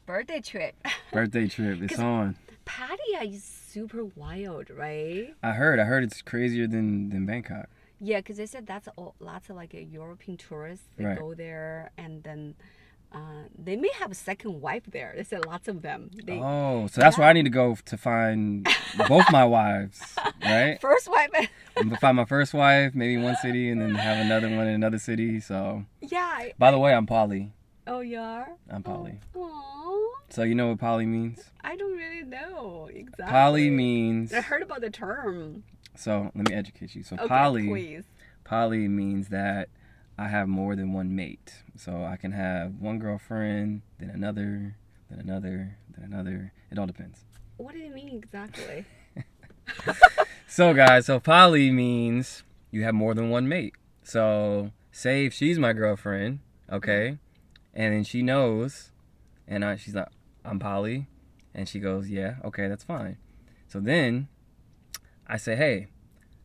Birthday 0.06 0.42
trip. 0.42 0.76
Birthday 1.14 1.48
trip. 1.48 1.82
it's 1.82 2.00
on. 2.00 2.36
Pattaya 2.66 3.32
is 3.34 3.44
super 3.44 4.06
wild, 4.06 4.70
right? 4.70 5.34
I 5.44 5.52
heard. 5.54 5.80
I 5.80 5.84
heard 5.86 6.04
it's 6.04 6.22
crazier 6.22 6.68
than 6.68 7.10
than 7.10 7.26
Bangkok. 7.26 7.70
Yeah, 8.02 8.18
because 8.20 8.38
they 8.38 8.46
said 8.46 8.66
that's 8.66 8.88
all, 8.96 9.16
lots 9.20 9.50
of 9.50 9.56
like 9.58 9.74
European 9.74 10.38
tourists. 10.38 10.86
They 10.96 11.06
Right. 11.06 11.20
go 11.20 11.34
there 11.34 11.92
and 11.98 12.24
then 12.24 12.56
uh, 13.12 13.44
they 13.58 13.76
may 13.76 13.90
have 14.00 14.12
a 14.12 14.16
second 14.16 14.62
wife 14.62 14.84
there. 14.92 15.14
They 15.16 15.24
said 15.24 15.46
lots 15.46 15.68
of 15.68 15.82
them. 15.82 16.12
They, 16.26 16.40
Oh, 16.40 16.88
so 16.88 17.02
that's 17.02 17.18
where 17.18 17.28
I 17.28 17.34
need 17.34 17.44
to 17.44 17.50
go 17.50 17.76
to 17.86 17.98
find 17.98 18.68
both 19.08 19.26
my 19.32 19.46
wives, 19.46 20.00
right? 20.44 20.80
First 20.80 21.10
wife. 21.10 21.30
I'm 21.78 21.88
gonna 21.90 21.98
find 21.98 22.18
my 22.18 22.26
first 22.26 22.54
wife, 22.54 22.94
maybe 22.94 23.16
in 23.16 23.24
one 23.24 23.36
city, 23.38 23.70
and 23.70 23.82
then 23.82 23.96
have 23.96 24.24
another 24.26 24.48
one 24.50 24.68
in 24.68 24.74
another 24.76 25.00
city. 25.00 25.40
So, 25.40 25.86
yeah. 26.02 26.20
I- 26.32 26.54
by 26.60 26.72
the 26.72 26.78
way, 26.80 26.94
I'm 26.94 27.06
poly. 27.08 27.52
oh, 27.88 28.02
you 28.02 28.20
are. 28.20 28.50
I'm 28.70 28.84
poly. 28.84 29.20
Oh, 29.36 30.16
So 30.30 30.44
you 30.44 30.54
know 30.54 30.68
what 30.68 30.80
poly 30.80 31.06
means? 31.08 31.50
I 31.64 31.76
don't 31.76 31.98
really 31.98 32.24
know 32.24 32.90
exactly. 32.94 33.26
poly 33.32 33.70
means. 33.72 34.32
I 34.34 34.42
heard 34.42 34.62
about 34.62 34.82
the 34.82 34.92
term. 34.92 35.64
So 35.96 36.32
let 36.36 36.48
me 36.48 36.54
educate 36.56 36.94
you. 36.96 37.02
So 37.04 37.16
poly 37.18 37.26
Okay, 37.26 37.30
poly, 37.36 37.68
please. 37.68 38.04
poly 38.44 38.88
means 38.88 39.30
that 39.30 39.70
I 40.20 40.28
have 40.28 40.50
more 40.50 40.76
than 40.76 40.92
one 40.92 41.16
mate. 41.16 41.64
So 41.78 42.04
I 42.04 42.18
can 42.18 42.34
have 42.34 42.76
one 42.80 43.00
girlfriend, 43.00 43.84
then 44.00 44.10
another, 44.10 44.76
then 45.10 45.20
another, 45.20 45.78
then 45.96 46.12
another. 46.12 46.52
It 46.70 46.78
all 46.78 46.88
depends. 46.88 47.24
What 47.56 47.74
do 47.74 47.80
you 47.80 47.92
mean 47.92 48.10
exactly? 48.10 48.86
So 50.52 50.74
guys, 50.74 51.06
so 51.06 51.20
poly 51.20 51.70
means 51.70 52.42
you 52.72 52.84
have 52.84 52.96
more 52.96 53.14
than 53.14 53.30
one 53.30 53.48
mate. 53.48 53.76
So 54.04 54.72
say 54.92 55.28
if 55.28 55.34
she's 55.34 55.60
my 55.60 55.74
girlfriend, 55.74 56.40
okay, 56.72 57.20
and 57.72 57.94
then 57.94 58.04
she 58.04 58.24
knows, 58.24 58.90
and 59.48 59.64
I, 59.64 59.76
she's 59.76 59.94
like, 59.94 60.08
I'm 60.44 60.58
poly, 60.58 61.06
and 61.54 61.70
she 61.70 61.80
goes, 61.80 62.10
yeah, 62.10 62.38
okay, 62.44 62.68
that's 62.68 62.84
fine. 62.84 63.18
So 63.68 63.80
then 63.80 64.28
I 65.28 65.38
say, 65.38 65.56
hey, 65.56 65.88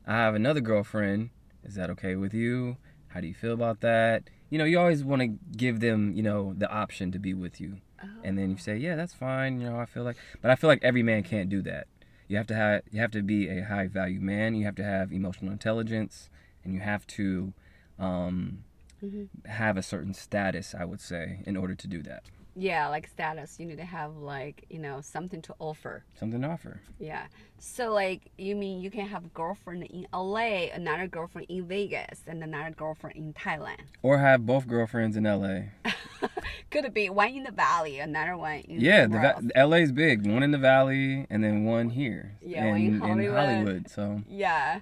I 0.07 0.12
have 0.12 0.35
another 0.35 0.61
girlfriend. 0.61 1.31
Is 1.64 1.75
that 1.76 1.88
okay 1.90 2.14
with 2.14 2.35
you? 2.35 2.76
How 3.14 3.21
do 3.21 3.28
you 3.28 3.35
feel 3.35 3.52
about 3.52 3.80
that? 3.80 4.25
You 4.50 4.59
know, 4.59 4.64
you 4.64 4.76
always 4.78 5.04
want 5.04 5.23
to 5.23 5.28
give 5.56 5.78
them, 5.78 6.12
you 6.16 6.23
know, 6.23 6.52
the 6.59 6.68
option 6.68 7.12
to 7.12 7.18
be 7.21 7.33
with 7.33 7.61
you. 7.61 7.76
Oh. 8.02 8.06
And 8.25 8.37
then 8.37 8.50
you 8.50 8.56
say, 8.56 8.76
yeah, 8.76 8.97
that's 8.97 9.14
fine. 9.14 9.61
You 9.61 9.71
know, 9.71 9.78
I 9.78 9.87
feel 9.87 10.02
like, 10.02 10.16
but 10.42 10.50
I 10.50 10.56
feel 10.56 10.66
like 10.68 10.83
every 10.83 11.04
man 11.04 11.23
can't 11.23 11.49
do 11.49 11.62
that. 11.62 11.87
You 12.26 12.37
have 12.38 12.49
to 12.49 12.56
have, 12.56 12.83
you 12.90 13.00
have 13.00 13.12
to 13.12 13.23
be 13.23 13.49
a 13.49 13.62
high 13.64 13.87
value 13.87 14.21
man. 14.21 14.56
You 14.56 14.64
have 14.64 14.75
to 14.76 14.85
have 14.85 15.12
emotional 15.12 15.52
intelligence, 15.52 16.28
and 16.64 16.75
you 16.75 16.80
have 16.80 17.06
to 17.09 17.52
um, 18.00 18.64
Mhm. 19.00 19.28
have 19.47 19.76
a 19.76 19.83
certain 19.83 20.12
status. 20.14 20.75
I 20.75 20.85
would 20.85 21.00
say 21.00 21.38
in 21.47 21.56
order 21.56 21.76
to 21.76 21.87
do 21.87 22.02
that, 22.02 22.25
Yeah, 22.57 22.89
like 22.89 23.09
status. 23.09 23.59
You 23.59 23.67
need 23.67 23.79
to 23.79 23.85
have 23.85 24.17
like 24.17 24.65
you 24.71 24.79
know 24.79 25.01
something 25.01 25.43
to 25.43 25.55
offer. 25.59 26.05
something 26.19 26.41
to 26.43 26.49
offer. 26.49 26.81
Yeah. 26.99 27.25
So 27.59 27.93
like 27.93 28.31
you 28.39 28.55
mean 28.55 28.81
you 28.81 28.91
can 28.91 29.07
have 29.07 29.25
a 29.25 29.29
girlfriend 29.29 29.85
in 29.85 30.07
LA, 30.13 30.69
another 30.73 31.07
girlfriend 31.07 31.47
in 31.51 31.67
Vegas, 31.67 32.23
and 32.27 32.43
another 32.43 32.71
girlfriend 32.71 33.17
in 33.17 33.33
Thailand. 33.33 33.81
Or 34.03 34.19
have 34.19 34.47
both 34.47 34.69
girlfriends 34.69 35.17
in 35.17 35.25
LA. 35.25 35.63
Could 36.71 36.93
be 36.95 37.11
one 37.11 37.31
in 37.31 37.45
the 37.45 37.53
valley, 37.53 37.99
another 37.99 38.37
one 38.37 38.59
in 38.69 38.81
Yeah, 38.81 39.07
the 39.07 39.37
else. 39.57 39.71
LA's 39.71 39.93
big. 39.93 40.27
One 40.27 40.43
in 40.43 40.51
the 40.51 40.59
valley, 40.59 41.27
and 41.31 41.43
then 41.45 41.65
one 41.65 41.91
here. 41.91 42.33
Yeah, 42.41 42.71
one 42.71 42.81
in 42.81 42.99
Hollywood. 43.01 43.35
Hollywood. 43.37 43.91
So 43.91 44.23
Yeah. 44.29 44.81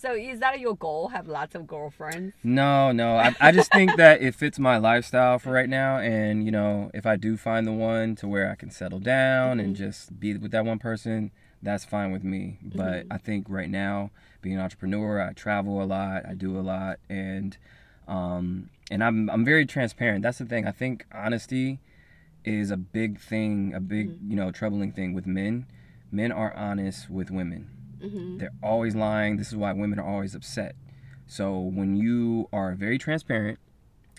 So 0.00 0.14
is 0.14 0.40
that 0.40 0.60
your 0.60 0.76
goal? 0.76 1.08
Have 1.08 1.28
lots 1.28 1.54
of 1.54 1.66
girlfriends? 1.66 2.32
no, 2.42 2.90
no. 2.90 3.16
I, 3.16 3.34
I 3.38 3.52
just 3.52 3.70
think 3.70 3.96
that 3.96 4.22
it 4.22 4.34
fits 4.34 4.58
my 4.58 4.78
lifestyle 4.78 5.38
for 5.38 5.52
right 5.52 5.68
now, 5.68 5.98
and 5.98 6.42
you 6.46 6.50
know, 6.50 6.90
if 6.94 7.04
I 7.04 7.16
do 7.16 7.36
find 7.36 7.66
the 7.66 7.72
one 7.72 8.16
to 8.16 8.26
where 8.26 8.50
I 8.50 8.54
can 8.54 8.70
settle 8.70 8.98
down 8.98 9.60
and 9.60 9.74
mm-hmm. 9.74 9.84
just 9.84 10.18
be 10.18 10.38
with 10.38 10.52
that 10.52 10.64
one 10.64 10.78
person, 10.78 11.32
that's 11.62 11.84
fine 11.84 12.12
with 12.12 12.24
me. 12.24 12.56
Mm-hmm. 12.64 12.78
But 12.78 13.06
I 13.10 13.18
think 13.18 13.44
right 13.50 13.68
now, 13.68 14.10
being 14.40 14.54
an 14.54 14.62
entrepreneur, 14.62 15.20
I 15.20 15.34
travel 15.34 15.82
a 15.82 15.84
lot, 15.84 16.24
I 16.26 16.32
do 16.32 16.58
a 16.58 16.62
lot, 16.62 16.98
and 17.10 17.58
um, 18.08 18.70
and 18.90 19.04
I'm 19.04 19.28
I'm 19.28 19.44
very 19.44 19.66
transparent. 19.66 20.22
That's 20.22 20.38
the 20.38 20.46
thing. 20.46 20.66
I 20.66 20.72
think 20.72 21.04
honesty 21.12 21.78
is 22.42 22.70
a 22.70 22.78
big 22.78 23.20
thing, 23.20 23.74
a 23.74 23.80
big 23.80 24.12
mm-hmm. 24.12 24.30
you 24.30 24.36
know 24.36 24.50
troubling 24.50 24.92
thing 24.92 25.12
with 25.12 25.26
men. 25.26 25.66
Men 26.10 26.32
are 26.32 26.54
honest 26.56 27.10
with 27.10 27.30
women. 27.30 27.79
Mm-hmm. 28.02 28.38
They're 28.38 28.52
always 28.62 28.94
lying. 28.94 29.36
This 29.36 29.48
is 29.48 29.56
why 29.56 29.72
women 29.72 29.98
are 29.98 30.06
always 30.06 30.34
upset. 30.34 30.74
So 31.26 31.58
when 31.58 31.96
you 31.96 32.48
are 32.52 32.74
very 32.74 32.98
transparent 32.98 33.58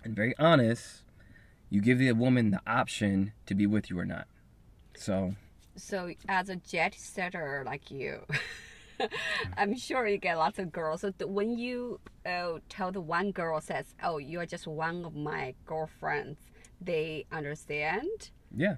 and 0.04 0.16
very 0.16 0.34
honest, 0.40 1.04
you 1.70 1.82
give 1.82 2.00
the 2.00 2.12
woman 2.14 2.52
the 2.52 2.62
option 2.68 3.34
to 3.46 3.56
be 3.56 3.66
with 3.66 3.90
you 3.90 4.00
or 4.00 4.06
not. 4.06 4.28
So 4.96 5.36
So 5.76 6.12
as 6.28 6.50
a 6.50 6.56
jet 6.58 6.94
setter 6.98 7.64
like 7.66 7.90
you, 7.92 8.26
I'm 9.58 9.76
sure 9.76 10.08
you 10.08 10.18
get 10.18 10.38
lots 10.38 10.60
of 10.60 10.72
girls. 10.72 11.02
So 11.02 11.12
when 11.26 11.58
you 11.58 12.00
uh, 12.26 12.60
tell 12.70 12.92
the 12.92 13.02
one 13.02 13.32
girl 13.32 13.60
says, 13.62 13.96
"Oh, 14.04 14.18
you're 14.20 14.46
just 14.46 14.68
one 14.68 15.04
of 15.06 15.16
my 15.16 15.56
girlfriends," 15.66 16.40
they 16.80 17.26
understand. 17.32 18.30
yeah, 18.56 18.76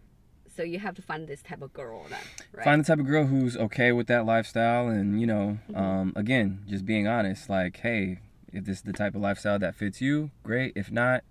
So 0.55 0.61
you 0.61 0.79
have 0.79 0.95
to 0.95 1.01
find 1.01 1.27
this 1.27 1.41
type 1.41 1.61
of 1.61 1.73
girl 1.73 2.05
then, 2.09 2.19
right? 2.53 2.63
find 2.63 2.83
the 2.83 2.87
type 2.87 2.99
of 2.99 3.07
girl 3.07 3.25
who's 3.25 3.57
okay 3.57 3.91
with 3.91 4.07
that 4.07 4.25
lifestyle, 4.25 4.87
and 4.87 5.19
you 5.19 5.25
know, 5.25 5.57
um, 5.73 6.13
again, 6.15 6.63
just 6.67 6.85
being 6.85 7.07
honest. 7.07 7.49
Like, 7.49 7.77
hey, 7.77 8.19
if 8.51 8.65
this 8.65 8.77
is 8.77 8.83
the 8.83 8.93
type 8.93 9.15
of 9.15 9.21
lifestyle 9.21 9.57
that 9.59 9.75
fits 9.75 9.99
you, 9.99 10.29
great. 10.43 10.73
If 10.75 10.91
not, 10.91 11.23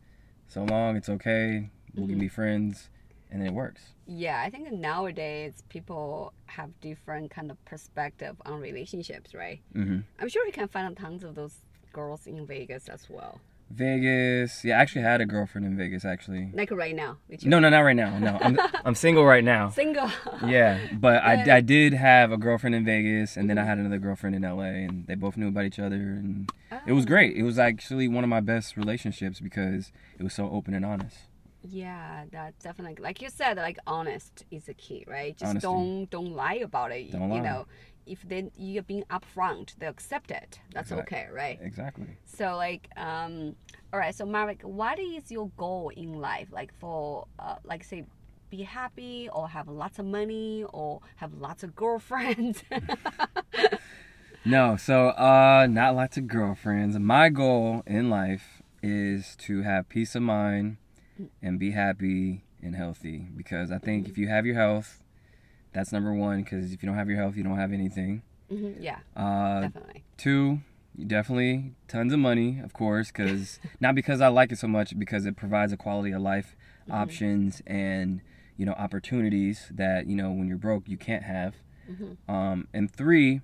so 0.48 0.64
long, 0.64 0.96
it's 0.96 1.08
okay. 1.08 1.70
We 1.94 2.06
can 2.08 2.18
be 2.18 2.28
friends, 2.28 2.90
and 3.30 3.46
it 3.46 3.52
works. 3.52 3.82
Yeah, 4.06 4.42
I 4.44 4.50
think 4.50 4.72
nowadays 4.72 5.62
people 5.68 6.32
have 6.46 6.70
different 6.80 7.30
kind 7.30 7.50
of 7.50 7.64
perspective 7.64 8.34
on 8.44 8.60
relationships, 8.60 9.34
right? 9.34 9.60
hmm 9.72 10.00
I'm 10.18 10.28
sure 10.28 10.44
you 10.46 10.52
can 10.52 10.68
find 10.68 10.96
tons 10.96 11.22
of 11.22 11.34
those 11.36 11.54
girls 11.92 12.26
in 12.26 12.44
Vegas 12.46 12.88
as 12.88 13.08
well. 13.08 13.40
Vegas. 13.74 14.64
Yeah, 14.64 14.78
I 14.78 14.82
actually 14.82 15.02
had 15.02 15.20
a 15.20 15.26
girlfriend 15.26 15.66
in 15.66 15.76
Vegas. 15.76 16.04
Actually, 16.04 16.50
Like 16.54 16.70
right 16.70 16.94
now. 16.94 17.18
No, 17.44 17.58
no, 17.58 17.68
not 17.68 17.80
right 17.80 17.96
now. 17.96 18.18
No, 18.18 18.38
I'm 18.40 18.58
I'm 18.84 18.94
single 18.94 19.24
right 19.24 19.44
now. 19.44 19.70
single? 19.70 20.10
Yeah, 20.46 20.78
but 20.92 21.22
I, 21.22 21.44
Yeah. 21.44 21.56
I 21.56 21.60
did 21.60 21.92
have 21.94 22.32
a 22.32 22.36
girlfriend 22.36 22.74
in 22.74 22.84
Vegas, 22.84 23.36
and 23.36 23.48
then 23.48 23.58
I 23.58 23.62
mm-hmm. 23.62 23.68
had 23.68 23.78
another 23.78 23.98
girlfriend 23.98 24.36
in 24.36 24.42
LA, 24.42 24.64
and 24.86 25.06
they 25.06 25.14
both 25.14 25.36
knew 25.36 25.48
about 25.48 25.64
each 25.64 25.78
other, 25.78 25.96
and 25.96 26.50
it 26.86 26.92
was 26.92 27.04
Oh. 27.04 27.08
great. 27.08 27.36
It 27.36 27.42
was 27.42 27.58
actually 27.58 28.08
one 28.08 28.24
of 28.24 28.30
my 28.30 28.40
best 28.40 28.76
relationships 28.76 29.40
because 29.40 29.92
it 30.18 30.22
was 30.22 30.34
so 30.34 30.48
open 30.50 30.74
and 30.74 30.84
honest. 30.84 31.16
Yeah, 31.64 32.24
that 32.32 32.58
definitely. 32.58 32.96
Like 33.02 33.22
you 33.22 33.30
said, 33.30 33.56
like 33.56 33.78
honest 33.86 34.44
is 34.50 34.64
the 34.64 34.74
key, 34.74 35.04
right? 35.06 35.36
Just 35.36 35.50
Honesty. 35.50 35.64
don't 35.66 36.10
don't 36.10 36.32
lie 36.32 36.54
about 36.56 36.90
it. 36.90 37.12
Don't 37.12 37.22
you 37.28 37.34
lie. 37.36 37.40
know, 37.40 37.66
if 38.06 38.22
they 38.28 38.50
you're 38.56 38.82
being 38.82 39.04
upfront, 39.10 39.76
they 39.78 39.86
accept 39.86 40.30
it. 40.30 40.60
That's 40.74 40.90
Exact- 40.90 41.12
okay, 41.12 41.26
right? 41.32 41.58
Exactly. 41.62 42.16
So 42.24 42.56
like, 42.56 42.88
um, 42.96 43.56
all 43.92 43.98
right. 43.98 44.14
So 44.14 44.24
Maverick, 44.26 44.62
what 44.62 44.98
is 44.98 45.30
your 45.30 45.50
goal 45.56 45.90
in 45.96 46.14
life? 46.14 46.48
Like 46.50 46.72
for, 46.78 47.26
uh, 47.38 47.56
like 47.64 47.84
say, 47.84 48.04
be 48.50 48.62
happy 48.62 49.28
or 49.32 49.48
have 49.48 49.68
lots 49.68 49.98
of 49.98 50.04
money 50.06 50.64
or 50.72 51.00
have 51.16 51.32
lots 51.34 51.62
of 51.62 51.74
girlfriends. 51.74 52.62
No, 54.44 54.76
so 54.76 55.10
uh, 55.10 55.68
not 55.70 55.94
lots 55.94 56.16
of 56.16 56.26
girlfriends. 56.26 56.98
My 56.98 57.28
goal 57.28 57.84
in 57.86 58.10
life 58.10 58.60
is 58.82 59.36
to 59.36 59.62
have 59.62 59.88
peace 59.88 60.16
of 60.16 60.22
mind 60.22 60.78
and 61.40 61.60
be 61.60 61.70
happy 61.70 62.42
and 62.60 62.74
healthy 62.74 63.28
because 63.36 63.70
I 63.70 63.78
think 63.78 64.08
if 64.08 64.18
you 64.18 64.26
have 64.26 64.44
your 64.44 64.56
health, 64.56 65.01
that's 65.72 65.92
number 65.92 66.12
one. 66.12 66.42
Because 66.42 66.72
if 66.72 66.82
you 66.82 66.86
don't 66.88 66.96
have 66.96 67.08
your 67.08 67.18
health, 67.18 67.36
you 67.36 67.42
don't 67.42 67.56
have 67.58 67.72
anything. 67.72 68.22
Mhm, 68.50 68.76
Yeah, 68.80 68.98
Uh, 69.16 69.62
definitely. 69.62 70.04
Two, 70.18 70.60
you 70.96 71.04
definitely 71.06 71.72
tons 71.88 72.12
of 72.12 72.18
money, 72.18 72.60
of 72.60 72.72
course, 72.72 73.10
because 73.10 73.58
not 73.80 73.94
because 73.94 74.20
I 74.20 74.28
like 74.28 74.52
it 74.52 74.58
so 74.58 74.68
much, 74.68 74.98
because 74.98 75.24
it 75.26 75.36
provides 75.36 75.72
a 75.72 75.76
quality 75.76 76.12
of 76.12 76.22
life 76.22 76.56
Mm-hmm. 76.88 76.92
options 77.00 77.62
and 77.64 78.20
you 78.56 78.66
know 78.66 78.72
opportunities 78.72 79.68
that 79.72 80.08
you 80.08 80.16
know 80.16 80.32
when 80.32 80.48
you're 80.48 80.56
broke 80.58 80.88
you 80.88 80.96
can't 80.96 81.22
have. 81.22 81.54
Mhm. 81.88 82.16
Um, 82.28 82.66
and 82.74 82.90
three, 82.90 83.40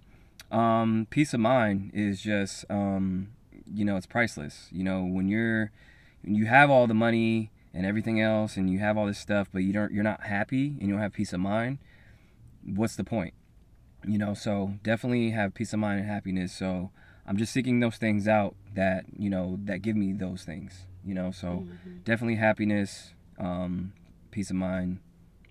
um, 0.50 1.06
peace 1.11 1.32
of 1.35 1.38
mind 1.40 1.92
is 1.94 2.20
just 2.20 2.64
um, 2.68 3.28
you 3.73 3.85
know 3.85 3.97
it's 3.97 4.06
priceless. 4.06 4.68
You 4.73 4.82
know 4.82 5.04
when 5.04 5.28
you're 5.28 5.70
when 6.23 6.35
you 6.35 6.47
have 6.47 6.68
all 6.68 6.87
the 6.88 6.94
money 6.94 7.50
and 7.73 7.87
everything 7.87 8.20
else, 8.20 8.56
and 8.56 8.68
you 8.68 8.80
have 8.80 8.99
all 8.99 9.06
this 9.06 9.18
stuff, 9.20 9.49
but 9.52 9.62
you 9.62 9.73
don't 9.73 9.92
you're 9.92 10.02
not 10.02 10.25
happy 10.25 10.66
and 10.80 10.82
you 10.82 10.94
don't 10.94 11.00
have 11.02 11.12
peace 11.12 11.32
of 11.32 11.38
mind. 11.40 11.78
What's 12.64 12.96
the 12.96 13.04
point? 13.04 13.34
you 14.06 14.16
know, 14.16 14.32
so 14.32 14.74
definitely 14.84 15.30
have 15.30 15.54
peace 15.54 15.72
of 15.72 15.80
mind 15.80 15.98
and 15.98 16.08
happiness. 16.08 16.52
So 16.52 16.90
I'm 17.26 17.36
just 17.36 17.52
seeking 17.52 17.80
those 17.80 17.96
things 17.96 18.28
out 18.28 18.54
that 18.74 19.04
you 19.18 19.28
know 19.28 19.58
that 19.64 19.82
give 19.82 19.96
me 19.96 20.12
those 20.12 20.44
things. 20.44 20.86
You 21.04 21.14
know, 21.14 21.30
so 21.32 21.48
Mm-hmm. 21.48 21.98
definitely 22.04 22.36
happiness, 22.36 23.12
um, 23.38 23.92
peace 24.30 24.50
of 24.50 24.56
mind, 24.56 25.00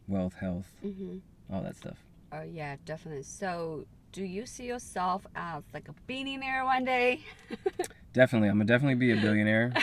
wealth, 0.08 0.36
health, 0.36 0.72
Mm-hmm. 0.86 1.18
all 1.54 1.62
that 1.62 1.76
stuff. 1.76 1.98
Oh 2.32 2.42
yeah, 2.42 2.78
definitely. 2.86 3.24
So, 3.24 3.86
do 4.14 4.24
you 4.24 4.46
see 4.46 4.66
yourself 4.66 5.28
as 5.36 5.64
like 5.74 5.90
a 5.90 5.94
billionaire 6.08 6.64
one 6.64 6.86
day? 6.86 7.22
Definitely, 8.14 8.48
I'm 8.50 8.56
gonna 8.56 8.66
definitely 8.66 8.96
be 8.96 9.12
a 9.12 9.18
billionaire. 9.18 9.74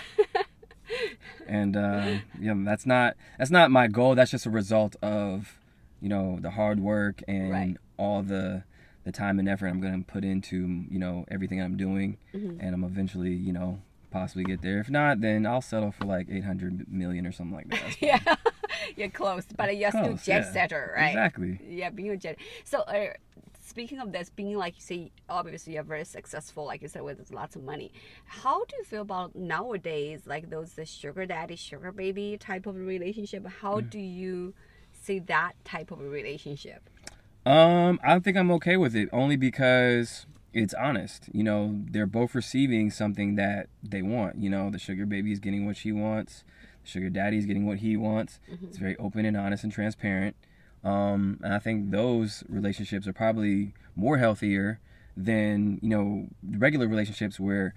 and 1.47 1.77
uh, 1.77 2.15
yeah, 2.41 2.55
that's 2.57 2.87
not 2.87 3.15
that's 3.39 3.51
not 3.51 3.71
my 3.71 3.87
goal. 3.89 4.15
That's 4.15 4.31
just 4.31 4.47
a 4.47 4.51
result 4.51 4.97
of 5.03 5.59
you 6.01 6.09
know 6.09 6.39
the 6.41 6.51
hard 6.51 6.81
work 6.81 7.23
and 7.29 7.51
Right. 7.51 7.77
all 7.99 8.23
the 8.23 8.65
the 9.05 9.13
time 9.13 9.39
and 9.39 9.49
effort 9.49 9.69
I'm 9.69 9.81
gonna 9.81 10.03
put 10.07 10.25
into 10.25 10.85
you 10.91 10.99
know 10.99 11.25
everything 11.31 11.61
I'm 11.61 11.77
doing, 11.77 12.17
Mhm. 12.35 12.57
and 12.61 12.75
I'm 12.75 12.85
eventually 12.85 13.33
you 13.35 13.53
know 13.53 13.81
possibly 14.11 14.45
get 14.45 14.63
there. 14.63 14.79
If 14.79 14.89
not, 14.91 15.21
then 15.21 15.45
I'll 15.45 15.61
settle 15.61 15.91
for 15.91 16.05
like 16.05 16.29
800 16.31 16.87
million 16.91 17.27
or 17.27 17.33
something 17.33 17.57
like 17.57 17.69
that. 17.71 17.97
Yeah, 18.01 18.21
you're 18.97 19.11
close, 19.11 19.45
but 19.57 19.77
you're 19.77 19.91
still 19.91 20.05
Close, 20.05 20.25
jet 20.25 20.45
yeah. 20.45 20.53
setter, 20.53 20.93
right? 20.97 21.09
Exactly. 21.09 21.59
Yeah, 21.69 21.91
being 21.91 22.11
a 22.11 22.17
jet. 22.17 22.37
So, 22.65 22.81
uh, 22.83 23.09
speaking 23.61 23.99
of 23.99 24.13
this, 24.13 24.31
being 24.31 24.57
like 24.57 24.77
you 24.77 24.83
say, 24.83 25.11
obviously 25.29 25.75
you're 25.75 25.83
very 25.83 26.05
successful, 26.05 26.65
like 26.65 26.81
you 26.83 26.89
said, 26.89 27.03
with 27.03 27.31
lots 27.33 27.57
of 27.57 27.65
money. 27.65 27.93
How 28.25 28.65
do 28.65 28.77
you 28.77 28.85
feel 28.85 29.03
about 29.03 29.35
nowadays, 29.35 30.27
like 30.27 30.49
those 30.49 30.75
the 30.75 30.87
sugar 30.87 31.27
daddy, 31.27 31.57
sugar 31.57 31.91
baby 31.93 32.37
type 32.39 32.67
of 32.67 32.77
relationship? 32.77 33.45
How 33.47 33.81
Mm. 33.81 33.91
do 33.91 33.99
you 33.99 34.55
see 35.05 35.19
that 35.21 35.53
type 35.65 35.91
of 35.91 36.01
relationship? 36.01 36.89
Um, 37.47 38.01
I 38.03 38.19
think 38.19 38.37
I'm 38.37 38.51
okay 38.53 38.77
with 38.77 38.97
it 38.97 39.09
only 39.13 39.37
because 39.37 40.27
it's 40.53 40.75
honest. 40.75 41.29
You 41.33 41.43
know, 41.45 41.83
they're 41.91 42.07
both 42.07 42.35
receiving 42.35 42.91
something 42.91 43.35
that 43.37 43.69
they 43.83 44.03
want. 44.03 44.37
You 44.37 44.49
know, 44.51 44.71
the 44.71 44.79
sugar 44.79 45.05
baby 45.05 45.33
is 45.33 45.41
getting 45.41 45.67
what 45.67 45.77
she 45.77 45.93
wants. 45.93 46.45
The 46.85 46.89
sugar 46.89 47.11
daddy 47.11 47.39
is 47.39 47.47
getting 47.47 47.67
what 47.67 47.79
he 47.79 47.97
wants. 47.97 48.41
It's 48.63 48.79
very 48.79 48.97
open 48.97 49.25
and 49.27 49.37
honest 49.37 49.65
and 49.65 49.73
transparent. 49.73 50.37
Um, 50.83 51.41
and 51.43 51.53
I 51.53 51.59
think 51.59 51.91
those 51.91 52.45
relationships 52.49 53.07
are 53.07 53.13
probably 53.13 53.75
more 53.97 54.19
healthier 54.19 54.81
than 55.17 55.79
you 55.81 55.89
know 55.89 56.27
regular 56.43 56.89
relationships 56.89 57.39
where 57.39 57.75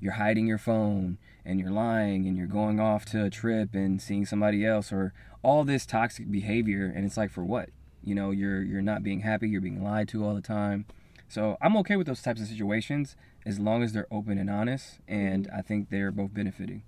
you're 0.00 0.14
hiding 0.14 0.46
your 0.46 0.58
phone 0.58 1.18
and 1.44 1.60
you're 1.60 1.70
lying 1.70 2.26
and 2.26 2.36
you're 2.36 2.46
going 2.46 2.80
off 2.80 3.04
to 3.06 3.24
a 3.24 3.30
trip 3.30 3.74
and 3.74 4.00
seeing 4.00 4.26
somebody 4.26 4.64
else 4.64 4.92
or 4.92 5.12
all 5.42 5.64
this 5.64 5.86
toxic 5.86 6.30
behavior 6.30 6.92
and 6.94 7.04
it's 7.04 7.16
like 7.16 7.30
for 7.30 7.44
what 7.44 7.70
you 8.02 8.14
know 8.14 8.30
you're 8.30 8.62
you're 8.62 8.82
not 8.82 9.02
being 9.02 9.20
happy 9.20 9.48
you're 9.48 9.60
being 9.60 9.82
lied 9.82 10.08
to 10.08 10.24
all 10.24 10.34
the 10.34 10.40
time 10.40 10.84
so 11.28 11.56
i'm 11.60 11.76
okay 11.76 11.96
with 11.96 12.06
those 12.06 12.22
types 12.22 12.40
of 12.40 12.46
situations 12.46 13.16
as 13.46 13.58
long 13.58 13.82
as 13.82 13.92
they're 13.92 14.06
open 14.10 14.38
and 14.38 14.50
honest 14.50 14.98
and 15.08 15.46
mm-hmm. 15.46 15.56
i 15.56 15.62
think 15.62 15.88
they're 15.90 16.10
both 16.12 16.32
benefiting 16.34 16.82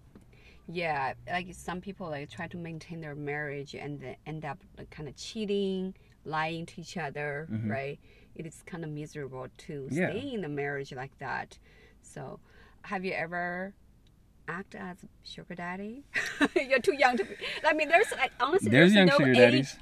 Yeah, 0.69 1.15
like 1.29 1.49
some 1.53 1.81
people 1.81 2.09
like 2.09 2.31
try 2.31 2.47
to 2.47 2.57
maintain 2.57 3.01
their 3.01 3.17
marriage 3.17 3.75
and 3.75 4.01
then 4.01 4.17
end 4.27 4.45
up 4.45 4.59
like, 4.79 4.91
kind 4.91 5.09
of 5.09 5.17
cheating, 5.17 5.93
lying 6.25 6.67
to 6.67 6.81
each 6.81 6.97
other, 6.97 7.49
mm-hmm. 7.51 7.69
right? 7.71 7.99
It 8.37 8.47
is 8.47 8.63
kind 8.65 8.85
of 8.85 8.91
miserable 8.91 9.49
to 9.67 9.89
Yeah. 9.91 10.11
stay 10.11 10.33
in 10.33 10.45
a 10.45 10.49
marriage 10.49 10.93
like 10.95 11.19
that. 11.19 11.59
So, 12.01 12.39
have 12.83 13.05
you 13.05 13.13
ever 13.13 13.75
act 14.49 14.75
as 14.75 14.99
sugar 15.25 15.55
daddy? 15.55 16.05
You're 16.57 16.81
too 16.81 16.95
young 16.97 17.17
to 17.17 17.25
be. 17.25 17.35
I 17.65 17.73
mean, 17.73 17.89
there's 17.89 18.11
like 18.13 18.33
honestly, 18.41 18.71
There's 18.71 18.95
young 18.95 19.07
no 19.07 19.19
sugar 19.19 19.31
age, 19.33 19.37
daddies. 19.37 19.77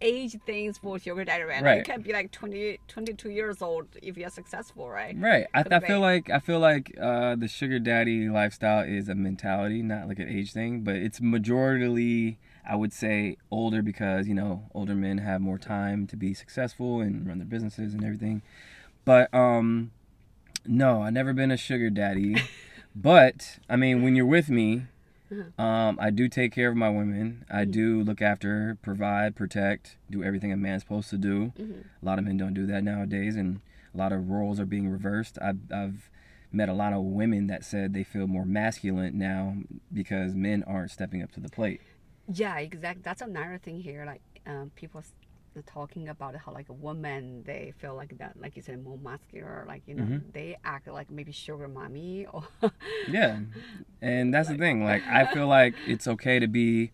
age 0.00 0.36
things 0.46 0.78
for 0.78 0.98
sugar 0.98 1.24
daddy, 1.24 1.44
right? 1.44 1.62
Right. 1.62 1.78
You 1.78 1.84
can 1.84 2.02
be 2.02 2.12
like 2.12 2.30
20, 2.32 2.78
22 2.88 3.30
years 3.30 3.62
old 3.62 3.86
if 4.02 4.16
you're 4.16 4.30
successful, 4.30 4.88
right? 4.88 5.14
right 5.18 5.46
i, 5.54 5.64
I 5.70 5.80
feel 5.80 6.00
like 6.00 6.30
i 6.30 6.38
feel 6.40 6.58
like 6.58 6.96
uh, 7.00 7.36
the 7.36 7.48
sugar 7.48 7.78
daddy 7.78 8.28
lifestyle 8.28 8.84
is 8.84 9.08
a 9.08 9.14
mentality 9.14 9.82
not 9.82 10.08
like 10.08 10.18
an 10.18 10.28
age 10.28 10.52
thing 10.52 10.80
but 10.82 10.96
it's 10.96 11.20
majorly 11.20 12.36
i 12.68 12.74
would 12.74 12.92
say 12.92 13.36
older 13.50 13.82
because 13.82 14.26
you 14.26 14.34
know 14.34 14.64
older 14.74 14.94
men 14.94 15.18
have 15.18 15.40
more 15.40 15.58
time 15.58 16.06
to 16.08 16.16
be 16.16 16.34
successful 16.34 17.00
and 17.00 17.26
run 17.26 17.38
their 17.38 17.46
businesses 17.46 17.94
and 17.94 18.04
everything 18.04 18.42
but 19.04 19.32
um 19.32 19.90
no 20.66 21.02
i've 21.02 21.12
never 21.12 21.32
been 21.32 21.50
a 21.50 21.56
sugar 21.56 21.88
daddy 21.90 22.36
but 23.02 23.58
i 23.68 23.76
mean 23.76 24.02
when 24.02 24.16
you're 24.16 24.26
with 24.26 24.48
me 24.48 24.82
um, 25.58 25.98
I 26.00 26.10
do 26.10 26.28
take 26.28 26.52
care 26.52 26.70
of 26.70 26.76
my 26.76 26.88
women. 26.88 27.44
I 27.50 27.64
do 27.64 28.02
look 28.02 28.22
after, 28.22 28.78
provide, 28.82 29.36
protect, 29.36 29.96
do 30.10 30.22
everything 30.22 30.52
a 30.52 30.56
man's 30.56 30.82
supposed 30.82 31.10
to 31.10 31.18
do. 31.18 31.52
A 32.02 32.04
lot 32.04 32.18
of 32.18 32.24
men 32.24 32.36
don't 32.36 32.54
do 32.54 32.66
that 32.66 32.82
nowadays, 32.82 33.36
and 33.36 33.60
a 33.94 33.98
lot 33.98 34.12
of 34.12 34.30
roles 34.30 34.58
are 34.58 34.66
being 34.66 34.88
reversed. 34.88 35.38
I've, 35.42 35.58
I've 35.72 36.10
met 36.50 36.68
a 36.68 36.72
lot 36.72 36.92
of 36.92 37.02
women 37.02 37.46
that 37.48 37.64
said 37.64 37.92
they 37.92 38.04
feel 38.04 38.26
more 38.26 38.46
masculine 38.46 39.18
now 39.18 39.56
because 39.92 40.34
men 40.34 40.64
aren't 40.66 40.90
stepping 40.90 41.22
up 41.22 41.32
to 41.32 41.40
the 41.40 41.50
plate. 41.50 41.82
Yeah, 42.32 42.56
exactly. 42.58 43.02
That's 43.04 43.22
another 43.22 43.60
thing 43.62 43.80
here. 43.80 44.04
Like, 44.06 44.22
um, 44.46 44.70
people 44.76 45.02
talking 45.62 46.08
about 46.08 46.34
how 46.36 46.52
like 46.52 46.68
a 46.68 46.72
woman 46.74 47.42
they 47.46 47.72
feel 47.78 47.94
like 47.94 48.16
that, 48.18 48.34
like 48.40 48.56
you 48.56 48.62
said, 48.62 48.82
more 48.82 48.98
muscular. 48.98 49.64
Like 49.66 49.82
you 49.86 49.94
know, 49.94 50.02
Mm-hmm. 50.04 50.30
they 50.32 50.56
act 50.64 50.88
like 50.88 51.10
maybe 51.10 51.32
sugar 51.32 51.68
mommy 51.68 52.26
or 52.32 52.42
Yeah, 53.10 53.40
and 54.02 54.32
that's 54.34 54.48
the 54.48 54.56
thing. 54.56 54.84
Like, 54.84 55.02
I 55.08 55.26
feel 55.32 55.46
like 55.46 55.74
it's 55.86 56.06
okay 56.06 56.38
to 56.38 56.46
be 56.46 56.90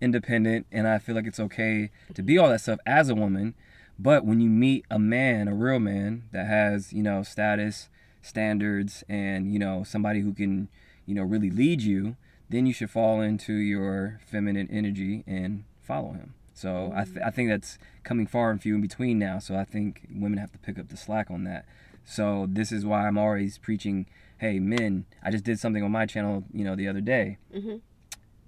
independent, 0.00 0.66
and 0.72 0.86
I 0.88 0.98
feel 0.98 1.14
like 1.14 1.26
it's 1.26 1.40
okay 1.40 1.90
to 2.14 2.22
be 2.22 2.38
all 2.38 2.48
that 2.48 2.60
stuff 2.60 2.78
as 2.86 3.08
a 3.08 3.14
woman. 3.14 3.54
But 3.98 4.24
when 4.24 4.40
you 4.40 4.48
meet 4.48 4.84
a 4.90 4.98
man, 4.98 5.48
a 5.48 5.54
real 5.54 5.80
man 5.80 6.24
that 6.32 6.46
has, 6.46 6.92
you 6.92 7.02
know, 7.02 7.22
status, 7.22 7.88
standards, 8.22 9.02
and 9.08 9.52
you 9.52 9.58
know 9.58 9.82
somebody 9.84 10.20
who 10.20 10.32
can, 10.32 10.68
you 11.06 11.14
know, 11.14 11.22
really 11.24 11.50
lead 11.50 11.82
you, 11.82 12.16
then 12.48 12.66
you 12.66 12.72
should 12.72 12.90
fall 12.90 13.20
into 13.20 13.54
your 13.54 14.20
feminine 14.26 14.68
energy 14.70 15.24
and 15.26 15.64
follow 15.82 16.12
him. 16.12 16.34
So 16.58 16.92
I, 16.94 17.04
th- 17.04 17.18
I 17.24 17.30
think 17.30 17.50
that's 17.50 17.78
coming 18.02 18.26
far 18.26 18.50
and 18.50 18.60
few 18.60 18.74
in 18.74 18.80
between 18.80 19.16
now. 19.18 19.38
So 19.38 19.54
I 19.56 19.64
think 19.64 20.08
women 20.12 20.38
have 20.38 20.50
to 20.52 20.58
pick 20.58 20.76
up 20.76 20.88
the 20.88 20.96
slack 20.96 21.30
on 21.30 21.44
that. 21.44 21.64
So 22.04 22.46
this 22.50 22.72
is 22.72 22.84
why 22.84 23.06
I'm 23.06 23.16
always 23.16 23.58
preaching, 23.58 24.06
hey 24.38 24.58
men, 24.58 25.04
I 25.22 25.30
just 25.30 25.44
did 25.44 25.60
something 25.60 25.84
on 25.84 25.92
my 25.92 26.04
channel, 26.06 26.42
you 26.52 26.64
know, 26.64 26.74
the 26.74 26.88
other 26.88 27.00
day. 27.00 27.38
Mhm. 27.54 27.80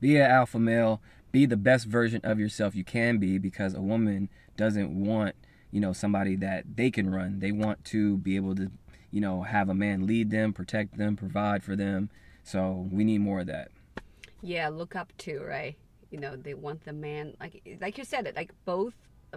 Be 0.00 0.16
an 0.16 0.28
alpha 0.30 0.58
male, 0.58 1.00
be 1.30 1.46
the 1.46 1.56
best 1.56 1.86
version 1.86 2.20
of 2.24 2.40
yourself 2.40 2.74
you 2.74 2.82
can 2.84 3.18
be 3.18 3.38
because 3.38 3.74
a 3.74 3.80
woman 3.80 4.28
doesn't 4.56 4.90
want, 4.90 5.36
you 5.70 5.80
know, 5.80 5.92
somebody 5.92 6.34
that 6.36 6.64
they 6.76 6.90
can 6.90 7.10
run. 7.10 7.38
They 7.38 7.52
want 7.52 7.84
to 7.86 8.16
be 8.18 8.34
able 8.34 8.56
to, 8.56 8.72
you 9.12 9.20
know, 9.20 9.42
have 9.42 9.68
a 9.68 9.74
man 9.74 10.04
lead 10.06 10.30
them, 10.30 10.52
protect 10.52 10.96
them, 10.98 11.14
provide 11.14 11.62
for 11.62 11.76
them. 11.76 12.10
So 12.42 12.88
we 12.90 13.04
need 13.04 13.18
more 13.20 13.40
of 13.40 13.46
that. 13.46 13.70
yeah, 14.42 14.68
look 14.68 14.96
up 14.96 15.12
to 15.18 15.38
right. 15.44 15.76
You 16.10 16.18
know, 16.18 16.36
they 16.36 16.54
want 16.54 16.84
the 16.84 16.92
man 16.92 17.34
like 17.40 17.62
like 17.80 17.98
you 17.98 18.04
said, 18.04 18.30
like 18.36 18.52
both 18.64 18.94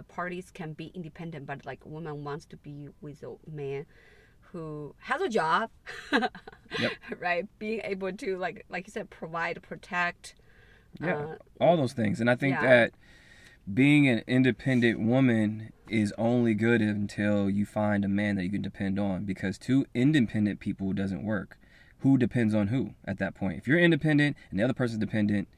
parties 0.08 0.50
can 0.50 0.72
be 0.72 0.86
independent, 0.94 1.46
but 1.46 1.64
like 1.64 1.84
a 1.84 1.88
woman 1.88 2.24
wants 2.24 2.44
to 2.46 2.56
be 2.56 2.88
with 3.00 3.22
a 3.22 3.34
man 3.50 3.86
who 4.52 4.94
has 4.98 5.20
a 5.20 5.28
job, 5.28 5.70
Yep. 6.78 6.92
right? 7.20 7.46
Being 7.58 7.80
able 7.84 8.12
to 8.12 8.36
like 8.38 8.64
like 8.68 8.86
you 8.86 8.92
said, 8.92 9.10
provide, 9.10 9.60
protect. 9.62 10.34
Yeah, 11.00 11.16
Uh, 11.16 11.36
all 11.60 11.76
those 11.76 11.92
things. 11.92 12.20
And 12.20 12.30
I 12.30 12.36
think 12.36 12.54
yeah. 12.54 12.62
that 12.62 12.92
being 13.72 14.06
an 14.08 14.22
independent 14.26 15.00
woman 15.00 15.72
is 15.88 16.12
only 16.18 16.54
good 16.54 16.80
until 16.80 17.48
you 17.50 17.64
find 17.66 18.04
a 18.04 18.08
man 18.08 18.36
that 18.36 18.44
you 18.44 18.50
can 18.50 18.62
depend 18.62 18.98
on 18.98 19.24
because 19.24 19.58
two 19.58 19.86
independent 19.94 20.60
people 20.60 20.92
doesn't 20.92 21.24
work. 21.24 21.58
Who 22.00 22.18
depends 22.18 22.54
on 22.54 22.68
who 22.68 22.94
at 23.06 23.18
that 23.18 23.34
point? 23.34 23.58
If 23.58 23.66
you're 23.66 23.78
independent 23.78 24.36
and 24.50 24.60
the 24.60 24.64
other 24.64 24.74
person's 24.74 25.00
dependent, 25.00 25.48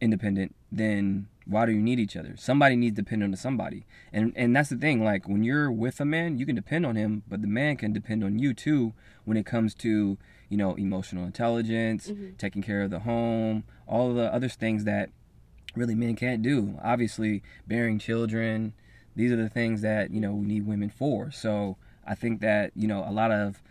independent, 0.00 0.54
then 0.70 1.26
why 1.46 1.66
do 1.66 1.72
you 1.72 1.80
need 1.80 1.98
each 1.98 2.16
other? 2.16 2.34
Somebody 2.36 2.76
needs 2.76 2.96
to 2.96 3.02
depend 3.02 3.22
on 3.22 3.34
somebody. 3.34 3.84
And 4.12 4.32
and 4.36 4.54
that's 4.54 4.68
the 4.68 4.76
thing, 4.76 5.02
like 5.02 5.28
when 5.28 5.42
you're 5.42 5.70
with 5.70 6.00
a 6.00 6.04
man, 6.04 6.38
you 6.38 6.46
can 6.46 6.54
depend 6.54 6.86
on 6.86 6.96
him, 6.96 7.22
but 7.28 7.42
the 7.42 7.48
man 7.48 7.76
can 7.76 7.92
depend 7.92 8.22
on 8.22 8.38
you 8.38 8.54
too 8.54 8.92
when 9.24 9.36
it 9.36 9.46
comes 9.46 9.74
to, 9.74 10.16
you 10.48 10.56
know, 10.56 10.74
emotional 10.74 11.24
intelligence, 11.24 12.08
mm-hmm. 12.08 12.36
taking 12.38 12.62
care 12.62 12.82
of 12.82 12.90
the 12.90 13.00
home, 13.00 13.64
all 13.86 14.14
the 14.14 14.32
other 14.32 14.48
things 14.48 14.84
that 14.84 15.10
really 15.74 15.94
men 15.94 16.16
can't 16.16 16.42
do. 16.42 16.78
Obviously, 16.82 17.42
bearing 17.66 17.98
children, 17.98 18.72
these 19.16 19.32
are 19.32 19.36
the 19.36 19.48
things 19.48 19.82
that, 19.82 20.10
you 20.10 20.20
know, 20.20 20.32
we 20.32 20.46
need 20.46 20.66
women 20.66 20.90
for. 20.90 21.30
So 21.30 21.76
I 22.06 22.14
think 22.14 22.40
that, 22.40 22.72
you 22.74 22.86
know, 22.86 23.04
a 23.06 23.12
lot 23.12 23.30
of 23.30 23.62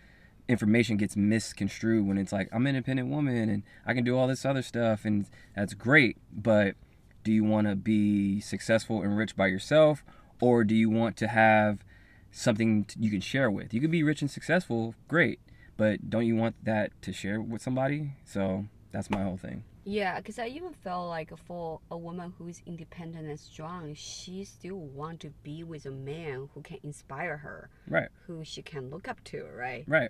information 0.49 0.97
gets 0.97 1.15
misconstrued 1.15 2.05
when 2.07 2.17
it's 2.17 2.33
like, 2.33 2.49
I'm 2.51 2.65
an 2.65 2.75
independent 2.75 3.09
woman 3.09 3.49
and 3.49 3.63
I 3.85 3.93
can 3.93 4.03
do 4.03 4.17
all 4.17 4.27
this 4.27 4.43
other 4.45 4.63
stuff 4.63 5.05
and 5.05 5.27
that's 5.55 5.75
great. 5.75 6.17
But 6.33 6.75
do 7.23 7.31
you 7.31 7.43
want 7.43 7.67
to 7.67 7.75
be 7.75 8.41
successful 8.41 9.01
and 9.03 9.15
rich 9.15 9.35
by 9.35 9.47
yourself 9.47 10.03
or 10.41 10.63
do 10.63 10.73
you 10.73 10.89
want 10.89 11.15
to 11.17 11.27
have 11.27 11.85
something 12.31 12.87
you 12.99 13.11
can 13.11 13.21
share 13.21 13.51
with? 13.51 13.73
You 13.73 13.79
can 13.79 13.91
be 13.91 14.03
rich 14.03 14.21
and 14.21 14.31
successful, 14.31 14.95
great. 15.07 15.39
But 15.77 16.09
don't 16.09 16.25
you 16.25 16.35
want 16.35 16.55
that 16.65 16.99
to 17.03 17.13
share 17.13 17.39
with 17.39 17.61
somebody? 17.61 18.11
So 18.25 18.65
that's 18.91 19.09
my 19.09 19.23
whole 19.23 19.37
thing. 19.37 19.63
Yeah, 19.85 20.17
because 20.17 20.37
I 20.37 20.47
even 20.47 20.73
felt 20.73 21.09
like 21.09 21.31
for 21.47 21.79
a 21.89 21.97
woman 21.97 22.33
who 22.37 22.47
is 22.47 22.61
independent 22.65 23.27
and 23.27 23.39
strong, 23.39 23.93
she 23.95 24.43
still 24.43 24.75
want 24.75 25.19
to 25.21 25.29
be 25.43 25.63
with 25.63 25.85
a 25.85 25.91
man 25.91 26.49
who 26.53 26.61
can 26.61 26.77
inspire 26.83 27.37
her, 27.37 27.69
Right. 27.87 28.09
who 28.27 28.43
she 28.43 28.61
can 28.61 28.89
look 28.89 29.07
up 29.07 29.23
to, 29.25 29.45
right? 29.55 29.85
Right. 29.87 30.09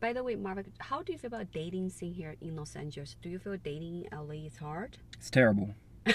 By 0.00 0.12
the 0.12 0.22
way, 0.22 0.36
Maverick, 0.36 0.66
how 0.78 1.02
do 1.02 1.12
you 1.12 1.18
feel 1.18 1.26
about 1.28 1.50
dating 1.52 1.90
scene 1.90 2.14
here 2.14 2.36
in 2.40 2.54
Los 2.54 2.76
Angeles? 2.76 3.16
Do 3.20 3.28
you 3.28 3.38
feel 3.40 3.56
dating 3.56 4.04
in 4.04 4.16
LA 4.16 4.46
is 4.46 4.56
hard? 4.58 4.98
It's 5.16 5.30
terrible. 5.30 5.74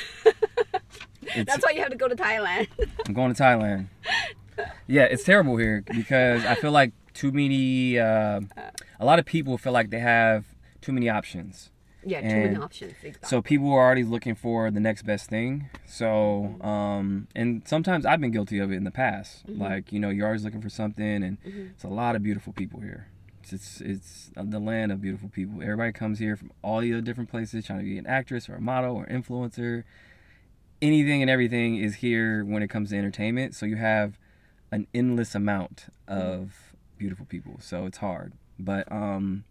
It's, 1.35 1.49
That's 1.51 1.63
why 1.65 1.71
you 1.71 1.79
have 1.81 1.89
to 1.89 1.95
go 1.95 2.07
to 2.07 2.15
Thailand. 2.15 2.67
I'm 3.07 3.13
going 3.13 3.33
to 3.33 3.41
Thailand. 3.43 3.87
Yeah, 4.87 5.03
it's 5.03 5.23
terrible 5.23 5.57
here 5.57 5.83
because 5.89 6.45
I 6.45 6.53
feel 6.55 6.71
like 6.71 6.91
too 7.13 7.31
many. 7.31 7.97
Uh, 7.97 8.41
a 8.99 9.05
lot 9.05 9.17
of 9.19 9.25
people 9.25 9.57
feel 9.57 9.73
like 9.73 9.89
they 9.89 9.99
have 9.99 10.45
too 10.81 10.91
many 10.91 11.09
options. 11.09 11.71
yeah, 12.05 12.21
too 12.21 12.27
many 12.27 12.55
options. 12.57 12.93
Exactly. 13.01 13.27
So 13.27 13.41
people 13.41 13.71
are 13.71 13.79
already 13.83 14.03
looking 14.03 14.35
for 14.35 14.69
the 14.69 14.79
next 14.79 15.03
best 15.03 15.29
thing. 15.29 15.69
So, 15.87 16.57
um, 16.61 17.27
and 17.35 17.63
sometimes 17.65 18.05
I've 18.05 18.21
been 18.21 18.31
guilty 18.31 18.59
of 18.59 18.71
it 18.71 18.75
in 18.75 18.83
the 18.83 18.91
past. 18.91 19.43
Like, 19.47 19.91
you 19.91 19.99
know, 19.99 20.09
you're 20.09 20.27
always 20.27 20.43
looking 20.43 20.61
for 20.61 20.69
something, 20.69 21.23
and 21.23 21.37
it's 21.43 21.83
a 21.83 21.87
lot 21.89 22.15
of 22.15 22.21
beautiful 22.21 22.53
people 22.53 22.81
here. 22.81 23.07
It's, 23.51 23.81
it's 23.81 24.31
the 24.35 24.59
land 24.59 24.91
of 24.91 25.01
beautiful 25.01 25.29
people. 25.29 25.61
Everybody 25.61 25.91
comes 25.91 26.19
here 26.19 26.35
from 26.35 26.51
all 26.61 26.81
the 26.81 27.01
different 27.01 27.29
places, 27.29 27.65
trying 27.65 27.79
to 27.79 27.85
be 27.85 27.97
an 27.97 28.07
actress 28.07 28.47
or 28.47 28.55
a 28.55 28.61
model 28.61 28.95
or 28.95 29.05
influencer. 29.07 29.83
Anything 30.81 31.21
and 31.21 31.29
everything 31.29 31.77
is 31.77 31.95
here 31.95 32.45
when 32.45 32.61
it 32.63 32.69
comes 32.69 32.91
to 32.91 32.97
entertainment. 32.97 33.55
So 33.55 33.65
you 33.65 33.77
have 33.77 34.17
an 34.71 34.87
endless 34.93 35.35
amount 35.35 35.85
of 36.07 36.75
beautiful 36.97 37.25
people. 37.25 37.57
So 37.59 37.85
it's 37.85 37.97
hard, 37.97 38.33
but 38.57 38.89
um, 38.91 39.43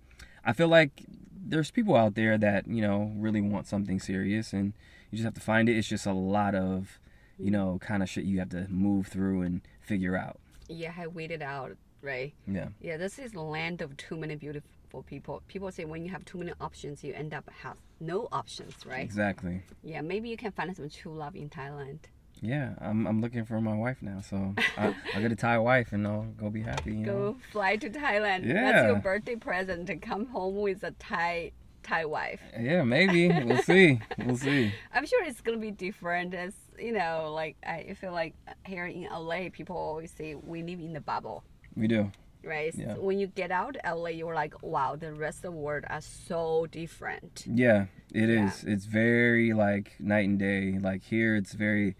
I 0.44 0.52
feel 0.52 0.68
like 0.68 1.04
there's 1.44 1.70
people 1.70 1.96
out 1.96 2.14
there 2.14 2.38
that 2.38 2.68
you 2.68 2.80
know 2.80 3.12
really 3.16 3.40
want 3.40 3.66
something 3.66 3.98
serious 3.98 4.52
and 4.52 4.72
you 5.10 5.16
just 5.16 5.24
have 5.24 5.34
to 5.34 5.40
find 5.40 5.68
it 5.68 5.76
it's 5.76 5.88
just 5.88 6.06
a 6.06 6.12
lot 6.12 6.54
of 6.54 7.00
you 7.36 7.50
know 7.50 7.80
kind 7.80 8.00
of 8.00 8.08
shit 8.08 8.22
you 8.24 8.38
have 8.38 8.48
to 8.48 8.68
move 8.68 9.08
through 9.08 9.42
and 9.42 9.60
figure 9.80 10.16
out 10.16 10.38
yeah, 10.72 10.92
I 10.96 11.06
waited 11.06 11.42
out, 11.42 11.72
right? 12.02 12.32
yeah 12.46 12.68
Yeah, 12.80 12.96
this 12.96 13.18
is 13.18 13.32
the 13.32 13.42
land 13.42 13.80
of 13.82 13.96
too 13.96 14.16
many 14.16 14.34
beautiful 14.36 15.02
people. 15.06 15.42
People 15.48 15.70
say 15.70 15.84
when 15.84 16.04
you 16.04 16.10
have 16.10 16.24
too 16.24 16.38
many 16.38 16.52
options, 16.60 17.02
you 17.04 17.14
end 17.14 17.32
up 17.32 17.48
have 17.62 17.76
no 18.00 18.28
options, 18.32 18.74
right? 18.84 19.00
exactly 19.04 19.62
Yeah, 19.82 20.00
maybe 20.02 20.28
you 20.28 20.36
can 20.36 20.52
find 20.52 20.74
some 20.76 20.88
true 20.90 21.14
love 21.14 21.34
in 21.36 21.48
Thailand. 21.48 22.00
yeah 22.42 22.68
i'm, 22.80 23.06
I'm 23.08 23.20
looking 23.24 23.44
for 23.44 23.60
my 23.60 23.76
wife 23.84 23.98
now 24.02 24.20
so 24.30 24.36
I, 24.76 24.84
i'll 25.14 25.22
get 25.24 25.30
a 25.30 25.36
thai 25.36 25.58
wife 25.58 25.92
and 25.94 26.02
i'll 26.08 26.26
go 26.42 26.50
be 26.50 26.62
happy 26.62 26.90
you 27.00 27.06
know? 27.06 27.12
Go 27.32 27.36
fly 27.52 27.76
to 27.76 27.88
Thailand. 27.88 28.40
Yeah. 28.44 28.62
That's 28.64 28.84
your 28.88 28.96
birthday 29.10 29.36
present 29.36 29.86
to 29.90 29.94
come 30.10 30.24
home 30.26 30.56
with 30.66 30.82
a 30.82 30.92
Thai 30.98 31.52
Thai 31.84 32.02
wife. 32.16 32.40
yeah 32.68 32.82
maybe 32.82 33.20
we'll 33.46 33.62
see 33.72 34.00
we'll 34.24 34.36
see 34.48 34.72
I'm 34.94 35.06
sure 35.10 35.22
it's 35.24 35.40
gonna 35.40 35.58
be 35.70 35.74
different. 35.86 36.34
As 36.34 36.54
you 36.86 36.92
know, 36.98 37.14
like 37.40 37.54
I 37.74 37.94
feel 38.00 38.12
like 38.22 38.34
here 38.72 38.86
in 38.86 39.02
LA, 39.28 39.40
people 39.58 39.76
always 39.76 40.10
say 40.18 40.34
we 40.34 40.58
live 40.70 40.80
in 40.80 40.92
the 40.98 41.00
bubble. 41.12 41.38
We 41.76 41.86
do 41.88 42.10
Right. 42.44 42.74
Yeah. 42.74 42.94
So 42.94 43.02
when 43.02 43.20
you 43.20 43.28
get 43.28 43.52
out 43.52 43.76
LA, 43.84 44.08
you're 44.08 44.34
like, 44.34 44.64
wow, 44.64 44.96
the 44.96 45.12
rest 45.12 45.38
of 45.38 45.42
the 45.42 45.50
world 45.52 45.84
are 45.88 46.00
so 46.00 46.66
different. 46.72 47.44
Yeah, 47.46 47.86
it 48.12 48.28
Yeah. 48.28 48.48
is. 48.48 48.64
It's 48.64 48.84
very 48.86 49.52
like 49.52 49.92
night 50.00 50.28
and 50.28 50.40
day. 50.40 50.76
Like 50.80 51.04
here, 51.04 51.36
it's 51.36 51.52
very, 51.52 51.94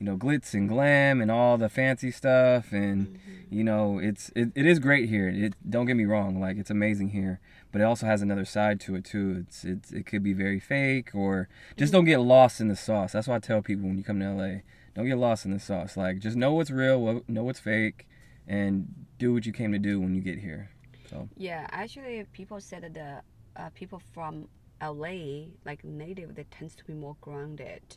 you 0.00 0.06
know, 0.06 0.16
glitz 0.16 0.54
and 0.54 0.68
glam 0.68 1.20
and 1.20 1.30
all 1.30 1.56
the 1.56 1.68
fancy 1.68 2.10
stuff, 2.10 2.72
and 2.72 3.06
Mm-hmm. 3.06 3.54
you 3.54 3.62
know, 3.62 4.00
it's 4.00 4.32
it, 4.34 4.50
it 4.56 4.66
is 4.66 4.80
great 4.80 5.08
here. 5.08 5.28
It 5.28 5.54
don't 5.70 5.86
get 5.86 5.94
me 5.96 6.04
wrong, 6.04 6.40
like 6.40 6.56
it's 6.56 6.68
amazing 6.70 7.10
here, 7.10 7.38
but 7.70 7.80
it 7.80 7.84
also 7.84 8.06
has 8.06 8.22
another 8.22 8.44
side 8.44 8.80
to 8.80 8.96
it 8.96 9.04
too. 9.04 9.36
It's 9.46 9.64
it's 9.64 9.92
it 9.92 10.04
could 10.04 10.24
be 10.24 10.32
very 10.32 10.58
fake 10.58 11.14
or 11.14 11.48
just 11.76 11.92
don't 11.92 12.06
get 12.06 12.18
lost 12.18 12.60
in 12.60 12.66
the 12.66 12.74
sauce. 12.74 13.12
That's 13.12 13.28
why 13.28 13.36
I 13.36 13.38
tell 13.38 13.62
people 13.62 13.86
when 13.86 13.98
you 13.98 14.02
come 14.02 14.18
to 14.18 14.26
LA, 14.32 14.62
don't 14.96 15.06
get 15.06 15.16
lost 15.16 15.44
in 15.44 15.52
the 15.52 15.60
sauce. 15.60 15.96
Like 15.96 16.18
just 16.18 16.36
know 16.36 16.54
what's 16.54 16.72
real, 16.72 17.00
what- 17.00 17.28
know 17.28 17.44
what's 17.44 17.60
fake, 17.60 18.08
and 18.46 18.86
do 19.18 19.32
what 19.32 19.46
you 19.46 19.52
came 19.52 19.72
to 19.72 19.78
do 19.78 20.00
when 20.00 20.14
you 20.14 20.20
get 20.20 20.38
here. 20.38 20.70
So 21.10 21.28
Yeah, 21.36 21.66
actually, 21.70 22.24
people 22.32 22.60
said 22.60 22.82
that 22.82 22.94
the 22.94 23.22
uh, 23.60 23.70
people 23.74 24.00
from 24.12 24.48
LA, 24.82 25.46
like 25.64 25.82
native, 25.84 26.34
they 26.34 26.44
tends 26.44 26.74
to 26.76 26.84
be 26.84 26.92
more 26.92 27.16
grounded 27.20 27.96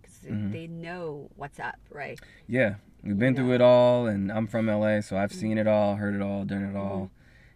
because 0.00 0.18
Mhm. 0.20 0.52
they 0.52 0.66
know 0.66 1.30
what's 1.36 1.58
up, 1.58 1.76
right? 1.90 2.20
Yeah, 2.46 2.76
we've 3.02 3.18
been 3.18 3.34
through 3.34 3.52
it 3.54 3.60
all, 3.60 4.06
and 4.06 4.30
I'm 4.30 4.46
from 4.46 4.68
LA, 4.68 5.00
so 5.00 5.16
I've 5.16 5.32
seen 5.32 5.58
it 5.58 5.66
all, 5.66 5.96
heard 5.96 6.14
it 6.14 6.22
all, 6.22 6.44
done 6.44 6.62
Mm-hmm. 6.62 6.76
it 6.76 6.78
all, 6.78 7.10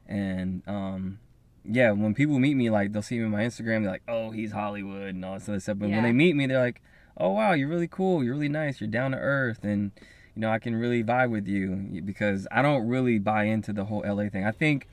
and 0.07 0.63
um, 0.67 1.19
yeah, 1.65 1.93
when 1.93 2.15
people 2.15 2.39
meet 2.39 2.55
me, 2.55 2.69
like 2.71 2.93
they'll 2.93 3.03
see 3.03 3.19
me 3.19 3.25
on 3.25 3.31
my 3.31 3.43
Instagram, 3.43 3.83
they're 3.83 3.91
like, 3.93 4.03
"Oh, 4.09 4.31
he's 4.31 4.53
Hollywood" 4.53 5.15
and 5.15 5.25
all 5.25 5.35
this 5.35 5.49
other 5.49 5.61
stuff. 5.61 5.79
But 5.79 5.89
Yeah. 5.89 5.95
when 5.97 6.05
they 6.05 6.13
meet 6.13 6.35
me, 6.37 6.47
they're 6.47 6.59
like, 6.61 6.83
"Oh, 7.17 7.31
wow, 7.31 7.53
you're 7.53 7.69
really 7.69 7.89
cool, 7.89 8.23
you're 8.25 8.35
really 8.35 8.49
nice, 8.49 8.81
you're 8.81 8.91
down 8.91 9.13
to 9.13 9.19
earth, 9.19 9.65
and 9.65 9.93
you 10.35 10.41
know 10.41 10.51
I 10.51 10.59
can 10.59 10.75
really 10.75 11.03
vibe 11.05 11.31
with 11.31 11.47
you 11.47 12.03
because 12.05 12.47
I 12.51 12.63
don't 12.63 12.87
really 12.87 13.19
buy 13.19 13.45
into 13.45 13.73
the 13.73 13.85
whole 13.85 14.03
LA 14.07 14.29
thing. 14.29 14.45
I 14.45 14.53
think 14.53 14.89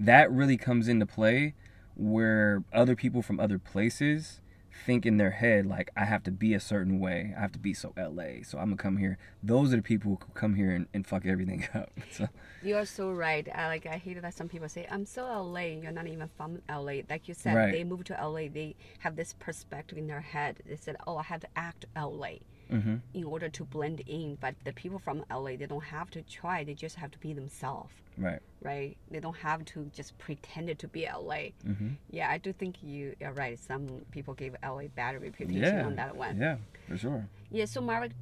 that 0.00 0.30
really 0.30 0.56
comes 0.56 0.88
into 0.88 1.06
play 1.06 1.54
where 1.94 2.64
other 2.72 2.96
people 2.96 3.22
from 3.22 3.38
other 3.38 3.58
places 3.58 4.40
think 4.86 5.04
in 5.04 5.18
their 5.18 5.30
head 5.32 5.66
like 5.66 5.90
I 5.94 6.06
have 6.06 6.22
to 6.24 6.30
be 6.32 6.54
a 6.54 6.60
certain 6.60 6.98
way. 6.98 7.34
I 7.36 7.40
have 7.40 7.52
to 7.52 7.58
be 7.58 7.74
so 7.74 7.92
LA. 7.96 8.42
So 8.42 8.58
I'm 8.58 8.64
gonna 8.70 8.76
come 8.76 8.96
here. 8.96 9.18
Those 9.42 9.72
are 9.72 9.76
the 9.76 9.82
people 9.82 10.12
who 10.20 10.32
come 10.34 10.54
here 10.54 10.70
and, 10.70 10.86
and 10.94 11.06
fuck 11.06 11.26
everything 11.26 11.68
up. 11.74 11.90
So 12.10 12.26
You 12.62 12.76
are 12.76 12.86
so 12.86 13.12
right. 13.12 13.46
I 13.54 13.66
like 13.68 13.86
I 13.86 13.98
hate 13.98 14.20
that 14.20 14.34
some 14.34 14.48
people 14.48 14.68
say 14.68 14.86
I'm 14.90 15.04
so 15.06 15.24
LA. 15.26 15.60
You're 15.82 15.92
not 15.92 16.06
even 16.08 16.28
from 16.36 16.62
LA. 16.68 17.02
Like 17.08 17.28
you 17.28 17.34
said, 17.34 17.54
Right. 17.54 17.70
they 17.72 17.84
moved 17.84 18.06
to 18.08 18.14
LA. 18.14 18.48
They 18.48 18.74
have 19.00 19.14
this 19.14 19.34
perspective 19.38 19.98
in 19.98 20.06
their 20.06 20.22
head. 20.22 20.60
They 20.66 20.76
said, 20.76 20.96
"Oh, 21.06 21.18
I 21.18 21.22
have 21.24 21.40
to 21.40 21.48
act 21.54 21.84
LA 21.94 22.38
hmm 22.80 22.96
in 23.14 23.24
order 23.24 23.48
to 23.48 23.64
blend 23.64 24.00
in." 24.06 24.36
But 24.40 24.54
the 24.64 24.72
people 24.72 24.98
from 24.98 25.24
LA, 25.30 25.56
they 25.56 25.66
don't 25.66 25.84
have 25.84 26.10
to 26.10 26.22
try. 26.22 26.64
They 26.64 26.74
just 26.74 26.96
have 26.96 27.10
to 27.12 27.18
be 27.18 27.32
themselves, 27.32 27.92
right. 28.16 28.40
right? 28.62 28.96
They 29.10 29.20
don't 29.20 29.36
have 29.36 29.64
to 29.66 29.90
just 29.92 30.16
pretend 30.18 30.78
to 30.78 30.88
be 30.88 31.06
LA. 31.06 31.50
hmm 31.64 31.90
Yeah, 32.10 32.30
I 32.30 32.38
do 32.38 32.52
think 32.52 32.82
you 32.82 33.14
are 33.24 33.32
right. 33.32 33.58
Some 33.58 34.02
people 34.10 34.34
give 34.34 34.56
LA 34.62 34.88
bad 34.94 35.20
reputation 35.20 35.62
Yeah. 35.78 35.86
on 35.86 35.96
that 35.96 36.16
one. 36.16 36.36
Yeah, 36.40 36.56
for 36.88 36.96
sure. 36.96 37.28
Yeah, 37.50 37.66
so 37.66 37.80
Maverick, 37.80 38.12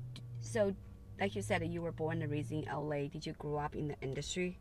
so 0.41 0.75
like 1.21 1.37
you 1.37 1.43
said, 1.43 1.65
you 1.67 1.83
were 1.83 1.93
born 1.93 2.23
and 2.23 2.31
raised 2.31 2.51
in 2.53 2.65
LA. 2.65 3.09
Did 3.09 3.27
you 3.27 3.35
grow 3.35 3.57
up 3.59 3.75
in 3.77 3.89
the 3.89 3.97
industry? 4.01 4.59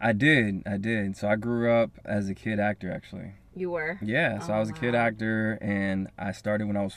I 0.00 0.12
did. 0.12 0.62
I 0.66 0.78
did. 0.78 1.16
So 1.16 1.28
I 1.28 1.36
grew 1.36 1.70
up 1.70 1.90
as 2.04 2.28
a 2.30 2.34
kid 2.34 2.58
actor 2.58 2.90
actually. 2.90 3.32
You 3.54 3.72
were. 3.72 3.98
Yeah, 4.00 4.38
so 4.38 4.52
Oh, 4.52 4.56
I 4.56 4.60
was 4.60 4.70
a 4.70 4.72
kid 4.72 4.94
wow. 4.94 5.00
actor 5.00 5.58
and 5.60 6.08
I 6.16 6.32
started 6.32 6.66
when 6.68 6.76
I 6.76 6.82
was 6.84 6.94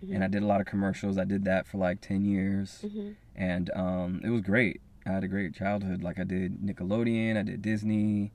4 0.00 0.14
and 0.14 0.24
I 0.24 0.28
did 0.28 0.42
a 0.42 0.46
lot 0.46 0.60
of 0.60 0.66
commercials. 0.66 1.18
I 1.18 1.24
did 1.24 1.44
that 1.44 1.66
for 1.66 1.78
like 1.78 2.00
10 2.00 2.24
years. 2.24 2.84
Mhm. 2.86 3.14
and 3.36 3.70
um, 3.74 4.20
it 4.24 4.30
was 4.30 4.42
great. 4.42 4.80
I 5.06 5.12
had 5.12 5.24
a 5.24 5.28
great 5.28 5.54
childhood. 5.54 6.02
Like 6.02 6.18
I 6.18 6.24
did 6.24 6.60
Nickelodeon, 6.60 7.36
I 7.38 7.42
did 7.42 7.62
Disney, 7.62 8.32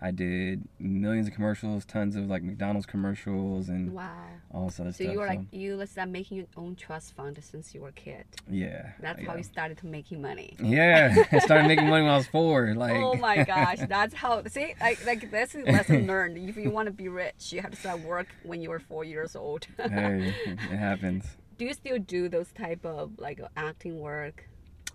I 0.00 0.12
did 0.12 0.62
millions 0.78 1.26
of 1.26 1.34
commercials, 1.34 1.84
tons 1.84 2.14
of 2.14 2.28
like 2.28 2.42
McDonald's 2.44 2.86
commercials, 2.86 3.68
and 3.68 3.92
Wow. 3.92 4.12
all 4.52 4.66
this 4.66 4.78
other 4.78 4.92
So 4.92 5.02
stuff. 5.02 5.12
you 5.12 5.18
were 5.18 5.26
like 5.26 5.40
you 5.50 5.74
let's 5.76 5.90
start 5.92 6.08
making 6.08 6.36
your 6.36 6.46
own 6.56 6.76
trust 6.76 7.16
fund 7.16 7.36
since 7.42 7.74
you 7.74 7.80
were 7.80 7.88
a 7.88 7.92
kid. 7.92 8.24
yeah, 8.48 8.92
That's 9.00 9.20
how 9.26 9.34
you 9.34 9.42
started 9.42 9.76
to 9.78 9.86
making 9.86 10.22
money. 10.22 10.54
Yeah, 10.62 11.24
I 11.32 11.38
started 11.40 11.66
making 11.66 11.88
money 11.88 12.02
when 12.04 12.12
I 12.12 12.16
was 12.16 12.28
four. 12.28 12.74
Like, 12.74 12.94
oh 12.96 13.14
my 13.14 13.42
gosh, 13.44 13.78
that's 13.88 14.14
how. 14.14 14.44
See, 14.44 14.74
like 14.80 15.04
like 15.04 15.30
that's 15.32 15.54
a 15.56 15.62
lesson 15.62 16.06
learned. 16.12 16.38
If 16.48 16.56
you 16.56 16.70
want 16.70 16.86
to 16.86 16.92
be 16.92 17.08
rich, 17.08 17.52
you 17.52 17.60
have 17.60 17.72
to 17.72 17.76
start 17.76 18.00
work 18.00 18.28
when 18.44 18.62
you 18.62 18.70
were 18.70 18.78
four 18.80 19.02
years 19.04 19.34
old. 19.34 19.66
hey, 19.78 20.32
it 20.46 20.76
happens. 20.78 21.24
do 21.58 21.64
you 21.64 21.74
still 21.74 21.98
do 21.98 22.28
those 22.28 22.52
type 22.52 22.84
of 22.86 23.18
like 23.18 23.40
acting 23.56 23.98
work? 23.98 24.48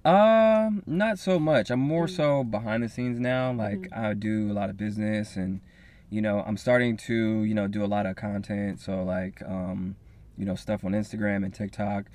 Um, 0.05 0.83
not 0.85 1.17
so 1.17 1.39
much. 1.39 1.69
I'm 1.69 1.79
more 1.79 2.07
Mm. 2.07 2.15
so 2.15 2.43
behind 2.43 2.83
the 2.83 2.89
scenes 2.89 3.19
now. 3.19 3.51
Like 3.53 3.79
Mm-hmm. 3.89 4.05
I 4.05 4.13
do 4.13 4.51
a 4.51 4.53
lot 4.53 4.69
of 4.69 4.77
business 4.77 5.35
and 5.35 5.61
you 6.09 6.21
know, 6.21 6.43
I'm 6.45 6.57
starting 6.57 6.95
to, 6.97 7.43
you 7.43 7.55
know, 7.55 7.67
do 7.67 7.83
a 7.83 7.87
lot 7.87 8.05
of 8.05 8.15
content. 8.15 8.79
So 8.79 9.03
like 9.03 9.41
um, 9.43 9.95
you 10.37 10.45
know, 10.45 10.55
stuff 10.55 10.83
on 10.83 10.91
Instagram 10.91 11.43
and 11.45 11.53
TikTok, 11.53 12.05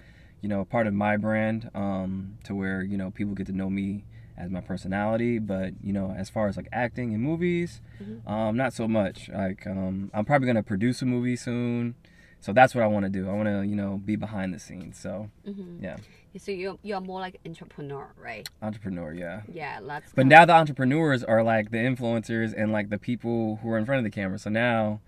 you 0.41 0.49
know, 0.49 0.65
part 0.65 0.87
of 0.87 0.95
my 0.95 1.17
brand, 1.17 1.71
um, 1.75 2.39
to 2.45 2.55
where, 2.55 2.83
you 2.83 2.97
know, 2.97 3.11
people 3.11 3.35
get 3.35 3.47
to 3.47 3.53
know 3.53 3.71
me 3.71 4.05
as 4.37 4.51
my 4.51 4.61
personality, 4.61 5.39
but 5.41 5.73
you 5.83 5.93
know, 5.93 6.15
as 6.17 6.31
far 6.31 6.47
as 6.47 6.57
like 6.57 6.69
acting 6.73 7.13
in 7.13 7.21
movies, 7.21 7.81
Mhm. 8.01 8.31
um, 8.31 8.57
not 8.57 8.73
so 8.73 8.87
much. 8.87 9.29
Like 9.31 9.67
um 9.67 10.11
I'm 10.15 10.25
probably 10.27 10.47
gonna 10.47 10.63
produce 10.63 11.01
a 11.03 11.07
movie 11.07 11.37
soon. 11.37 11.95
So 12.41 12.53
that's 12.53 12.75
what 12.75 12.85
I 12.85 12.87
want 12.87 13.05
to 13.05 13.11
do. 13.11 13.29
I 13.29 13.33
want 13.33 13.49
to, 13.49 13.63
you 13.67 13.75
know, 13.75 14.01
be 14.05 14.17
behind 14.17 14.55
the 14.55 14.59
scenes. 14.59 14.99
So, 14.99 15.31
hmm 15.45 15.79
yeah, 15.83 15.97
So 16.39 16.53
you're 16.53 16.79
you're 16.83 17.01
more 17.01 17.21
like 17.21 17.41
entrepreneur, 17.45 18.09
right? 18.17 18.49
entrepreneur, 18.63 19.13
yeah. 19.13 19.43
Yeah. 19.53 19.81
But 20.15 20.27
now 20.27 20.45
the 20.45 20.53
entrepreneurs 20.55 21.25
are 21.25 21.43
like 21.43 21.71
the 21.71 21.79
influencers 21.79 22.55
and 22.57 22.71
like 22.73 22.91
the 22.91 22.99
people 22.99 23.57
who 23.63 23.71
are 23.71 23.79
in 23.79 23.85
front 23.87 23.99
of 23.99 24.05
the 24.05 24.11
camera. 24.11 24.39
So 24.39 24.51
now 24.51 25.01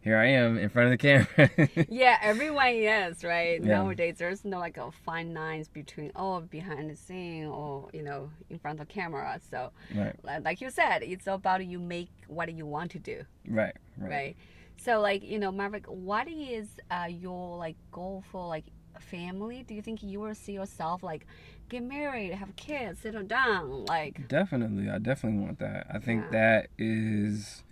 here 0.00 0.16
I 0.16 0.26
am 0.28 0.56
in 0.56 0.68
front 0.70 0.86
of 0.86 0.92
the 0.92 0.96
camera. 0.96 1.86
Yeah, 1.90 2.16
everyone 2.22 2.68
is 2.68 3.22
right 3.24 3.60
Yeah. 3.62 3.76
nowadays. 3.76 4.16
There's 4.18 4.44
no 4.44 4.58
like 4.58 4.78
a 4.78 4.90
fine 4.90 5.34
lines 5.34 5.68
between 5.68 6.10
oh 6.16 6.40
behind 6.40 6.88
the 6.90 6.96
scene 6.96 7.44
or 7.46 7.90
you 7.92 8.02
know 8.02 8.30
in 8.48 8.58
front 8.58 8.80
of 8.80 8.86
the 8.88 8.92
camera. 8.92 9.40
So 9.50 9.72
right, 9.94 10.16
like 10.42 10.60
you 10.62 10.70
said, 10.70 11.02
it's 11.02 11.26
about 11.26 11.64
you 11.66 11.78
make 11.78 12.10
what 12.28 12.50
you 12.52 12.64
want 12.64 12.92
to 12.92 12.98
do, 12.98 13.24
right, 13.46 13.76
right. 13.98 14.10
right? 14.10 14.36
So 14.78 15.00
like 15.00 15.22
you 15.22 15.38
know, 15.38 15.50
Maverick, 15.52 15.86
what 15.86 16.28
is 16.28 16.68
uh, 16.90 17.08
your 17.08 17.58
like 17.58 17.76
goal 17.90 18.24
for 18.30 18.46
like 18.46 18.64
family? 19.00 19.64
Do 19.64 19.74
you 19.74 19.82
think 19.82 20.02
you 20.02 20.20
will 20.20 20.34
see 20.34 20.52
yourself 20.52 21.02
like 21.02 21.26
get 21.68 21.82
married, 21.82 22.32
have 22.32 22.54
kids, 22.56 23.00
settle 23.00 23.24
down, 23.24 23.84
like? 23.84 24.28
Definitely, 24.28 24.88
I 24.88 24.98
definitely 24.98 25.40
want 25.40 25.58
that. 25.58 25.86
I 25.92 25.98
think 25.98 26.24
Yeah. 26.24 26.30
that 26.30 26.66
is 26.78 27.64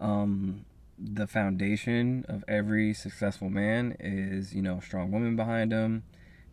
um, 0.00 0.64
the 0.98 1.26
foundation 1.26 2.24
of 2.28 2.44
every 2.48 2.92
successful 2.92 3.48
man. 3.48 3.96
Is 4.00 4.54
you 4.54 4.62
know, 4.62 4.78
a 4.78 4.82
strong 4.82 5.12
woman 5.12 5.36
behind 5.36 5.72
him, 5.72 6.02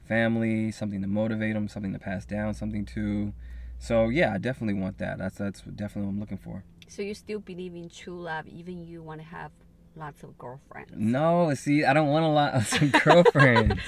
family, 0.07 0.71
something 0.71 1.01
to 1.01 1.07
motivate 1.07 1.55
him, 1.55 1.67
something 1.67 1.93
to 1.93 1.99
pass 1.99 2.25
down, 2.25 2.53
something 2.53 2.85
to. 2.87 3.33
So 3.79 4.09
yeah, 4.09 4.33
I 4.33 4.37
definitely 4.37 4.79
want 4.79 4.99
that. 4.99 5.17
That's 5.17 5.37
that's 5.37 5.61
definitely 5.61 6.03
what 6.03 6.09
I'm 6.13 6.19
looking 6.19 6.37
for. 6.37 6.63
So 6.87 7.01
you 7.01 7.13
still 7.13 7.39
believe 7.39 7.75
in 7.75 7.89
true 7.89 8.19
love, 8.21 8.47
even 8.47 8.83
you 8.83 9.01
want 9.03 9.21
to 9.21 9.27
have 9.27 9.51
lots 9.95 10.23
of 10.23 10.37
girlfriends? 10.37 10.91
No, 10.95 11.53
see, 11.55 11.83
I 11.83 11.93
don't 11.93 12.07
want 12.07 12.25
a 12.25 12.29
lot 12.29 12.53
of 12.53 12.67
some 12.67 12.89
girlfriends. 13.03 13.79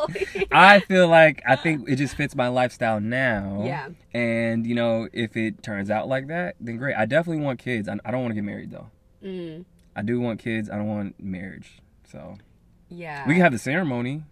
I 0.52 0.80
feel 0.80 1.08
like 1.08 1.42
I 1.46 1.56
think 1.56 1.88
it 1.88 1.96
just 1.96 2.14
fits 2.16 2.34
my 2.34 2.48
lifestyle 2.48 3.00
now. 3.00 3.62
Yeah. 3.64 3.88
And 4.14 4.66
you 4.66 4.74
know, 4.74 5.08
if 5.12 5.36
it 5.36 5.62
turns 5.62 5.90
out 5.90 6.08
like 6.08 6.28
that, 6.28 6.56
then 6.60 6.76
great. 6.76 6.94
I 6.96 7.06
definitely 7.06 7.42
want 7.44 7.58
kids. 7.58 7.88
I, 7.88 7.96
I 8.04 8.10
don't 8.10 8.22
want 8.22 8.30
to 8.32 8.34
get 8.36 8.44
married 8.44 8.70
though. 8.70 8.90
Mm, 9.24 9.64
I 9.94 10.02
do 10.02 10.20
want 10.20 10.40
kids. 10.40 10.70
I 10.70 10.76
don't 10.76 10.88
want 10.88 11.18
marriage. 11.22 11.78
So 12.10 12.36
yeah. 12.88 13.26
we 13.26 13.34
can 13.34 13.42
have 13.42 13.52
the 13.52 13.58
ceremony. 13.58 14.22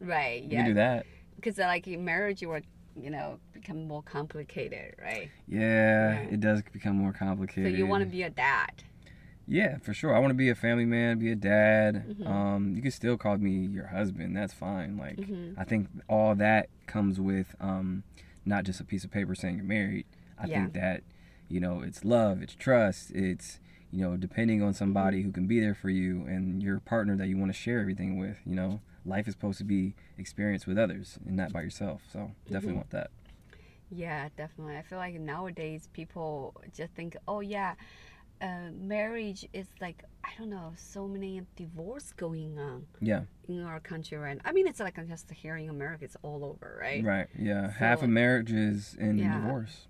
right. 0.00 0.42
Yeah. 0.42 0.48
We 0.48 0.56
can 0.56 0.64
do 0.66 0.74
that. 0.74 1.06
Because 1.36 1.58
like 1.58 1.86
in 1.86 2.04
marriage, 2.04 2.40
you 2.42 2.48
would 2.48 2.64
you 2.96 3.10
know 3.10 3.38
become 3.52 3.86
more 3.88 4.02
complicated, 4.02 4.94
right? 5.02 5.30
Yeah, 5.48 6.12
Yeah. 6.12 6.18
it 6.30 6.40
does 6.40 6.62
become 6.72 6.96
more 6.96 7.12
complicated. 7.12 7.72
So 7.72 7.76
you 7.76 7.86
want 7.86 8.02
to 8.04 8.08
be 8.08 8.22
a 8.22 8.30
dad. 8.30 8.70
Yeah, 9.46 9.78
for 9.78 9.92
sure. 9.92 10.14
I 10.14 10.18
want 10.18 10.30
to 10.30 10.34
be 10.34 10.48
a 10.48 10.54
family 10.54 10.86
man, 10.86 11.18
be 11.18 11.30
a 11.30 11.36
dad. 11.36 12.16
Mhm. 12.18 12.26
Um, 12.26 12.76
you 12.76 12.82
can 12.82 12.90
still 12.90 13.16
call 13.18 13.36
me 13.36 13.66
your 13.66 13.88
husband. 13.88 14.36
That's 14.36 14.54
fine. 14.54 14.96
Like 14.96 15.16
Mhm. 15.18 15.54
I 15.56 15.64
think 15.64 15.88
all 16.08 16.34
that 16.36 16.68
comes 16.86 17.20
with 17.20 17.54
um, 17.60 18.04
not 18.44 18.64
just 18.64 18.80
a 18.80 18.84
piece 18.84 19.04
of 19.04 19.10
paper 19.10 19.34
saying 19.34 19.56
you're 19.56 19.64
married. 19.64 20.06
I 20.38 20.46
Yeah. 20.46 20.62
think 20.62 20.74
that 20.74 21.02
you 21.48 21.60
know 21.60 21.80
it's 21.82 22.04
love, 22.04 22.42
it's 22.42 22.54
trust, 22.54 23.10
it's 23.10 23.60
you 23.92 24.00
know 24.00 24.16
depending 24.16 24.62
on 24.62 24.72
somebody 24.72 25.18
Mm-hmm. 25.18 25.26
who 25.26 25.32
can 25.32 25.46
be 25.46 25.60
there 25.60 25.74
for 25.74 25.90
you 25.90 26.24
and 26.26 26.62
your 26.62 26.80
partner 26.80 27.16
that 27.16 27.28
you 27.28 27.36
want 27.36 27.50
to 27.52 27.58
share 27.58 27.80
everything 27.80 28.18
with. 28.18 28.38
You 28.46 28.54
know, 28.54 28.80
life 29.04 29.28
is 29.28 29.34
supposed 29.34 29.58
to 29.58 29.64
be 29.64 29.94
experienced 30.16 30.66
with 30.66 30.78
others 30.78 31.18
and 31.26 31.36
not 31.36 31.52
by 31.52 31.60
yourself. 31.62 32.02
So 32.10 32.32
definitely 32.46 32.72
Mhm. 32.72 32.76
want 32.76 32.90
that. 32.90 33.10
Yeah, 33.90 34.28
definitely. 34.36 34.76
I 34.78 34.82
feel 34.82 34.98
like 34.98 35.14
nowadays 35.20 35.88
people 35.92 36.54
just 36.72 36.94
think, 36.94 37.16
oh 37.28 37.40
yeah, 37.40 37.74
uh, 38.40 38.70
marriage 38.72 39.46
is 39.52 39.66
like 39.80 40.04
I 40.24 40.30
don't 40.38 40.50
know, 40.50 40.72
so 40.76 41.06
many 41.06 41.42
divorce 41.56 42.12
going 42.16 42.58
on 42.58 42.86
Yeah. 43.00 43.22
in 43.46 43.62
our 43.62 43.78
country, 43.78 44.16
right? 44.18 44.38
I 44.44 44.52
mean, 44.52 44.66
it's 44.66 44.80
like 44.80 44.98
I'm 44.98 45.06
just 45.08 45.30
here 45.30 45.56
in 45.56 45.68
America, 45.68 46.04
it's 46.04 46.16
all 46.22 46.44
over, 46.44 46.78
right? 46.80 47.04
Right. 47.04 47.28
Yeah. 47.38 47.70
Half 47.70 48.02
of 48.02 48.08
marriages 48.08 48.96
in 48.98 49.18
Yeah. 49.18 49.34
divorce. 49.40 49.86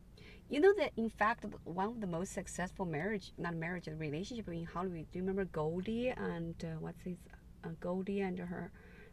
You 0.51 0.61
know 0.61 0.75
that 0.79 0.93
in 0.97 1.09
fact, 1.09 1.47
one 1.65 1.89
of 1.89 2.01
the 2.01 2.07
most 2.07 2.33
successful 2.33 2.85
marriage, 2.85 3.33
not 3.39 3.55
marriage, 3.55 3.87
relationship 3.89 4.49
in 4.49 4.65
Hollywood. 4.67 5.07
Do 5.11 5.19
you 5.19 5.23
remember 5.23 5.45
Goldie 5.47 6.09
and 6.11 6.55
uh, 6.63 6.79
what's 6.81 7.01
his, 7.03 7.17
uh, 7.65 7.69
Goldie 7.81 8.21
and 8.21 8.39
her 8.39 8.71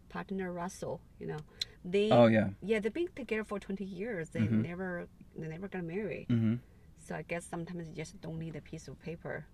partner 0.10 0.52
Russell? 0.52 1.00
You 1.20 1.28
know, 1.28 1.40
they 1.86 2.10
Oh 2.12 2.26
yeah. 2.28 2.50
yeah 2.62 2.80
they've 2.80 2.94
been 2.94 3.08
together 3.16 3.44
for 3.46 3.60
twenty 3.60 3.86
years. 3.86 4.30
They 4.32 4.42
Mhm. 4.42 4.64
never 4.64 5.08
they 5.38 5.48
never 5.48 5.68
got 5.70 5.84
married. 5.86 6.28
hmm 6.30 6.56
So 7.12 7.18
I 7.18 7.24
guess 7.24 7.46
sometimes 7.46 7.90
you 7.90 7.94
just 7.94 8.22
don't 8.22 8.40
need 8.40 8.56
a 8.56 8.62
piece 8.62 8.88
of 8.88 8.98
paper. 9.02 9.46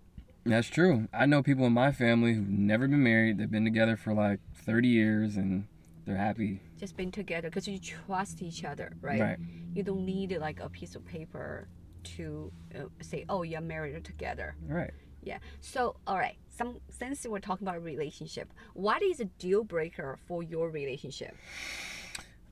That's 0.46 0.67
true. 0.67 1.08
I 1.12 1.26
know 1.26 1.41
people 1.41 1.65
in 1.65 1.74
my 1.74 1.91
family 1.91 2.36
who've 2.36 2.48
never 2.48 2.88
been 2.88 3.02
married. 3.02 3.39
They've 3.39 3.50
been 3.50 3.63
together 3.63 3.98
for 3.98 4.13
like 4.13 4.39
30 4.54 4.88
years 4.88 5.38
and 5.38 5.65
they're 6.06 6.17
happy. 6.17 6.62
Just 6.80 6.96
being 6.96 7.10
together 7.10 7.50
because 7.50 7.67
you 7.67 7.80
trust 7.80 8.43
each 8.43 8.63
other, 8.63 8.93
right? 9.02 9.20
Right. 9.20 9.38
You 9.74 9.82
don't 9.82 10.06
need 10.06 10.38
like 10.39 10.60
a 10.60 10.70
piece 10.70 10.93
of 10.93 11.04
paper 11.04 11.67
to 12.17 12.52
uh, 12.76 12.84
say, 13.02 13.26
oh, 13.28 13.41
you're 13.41 13.60
married 13.60 14.06
together. 14.06 14.56
Right. 14.67 14.91
Yeah. 15.24 15.39
So, 15.60 15.96
all 16.06 16.20
right. 16.20 16.38
Some 16.50 16.80
since 16.89 17.26
we're 17.26 17.39
talking 17.39 17.67
about 17.67 17.82
relationship, 17.82 18.54
what 18.76 19.02
is 19.02 19.20
a 19.20 19.26
deal 19.26 19.63
breaker 19.63 20.20
for 20.28 20.43
your 20.43 20.70
relationship? 20.70 21.36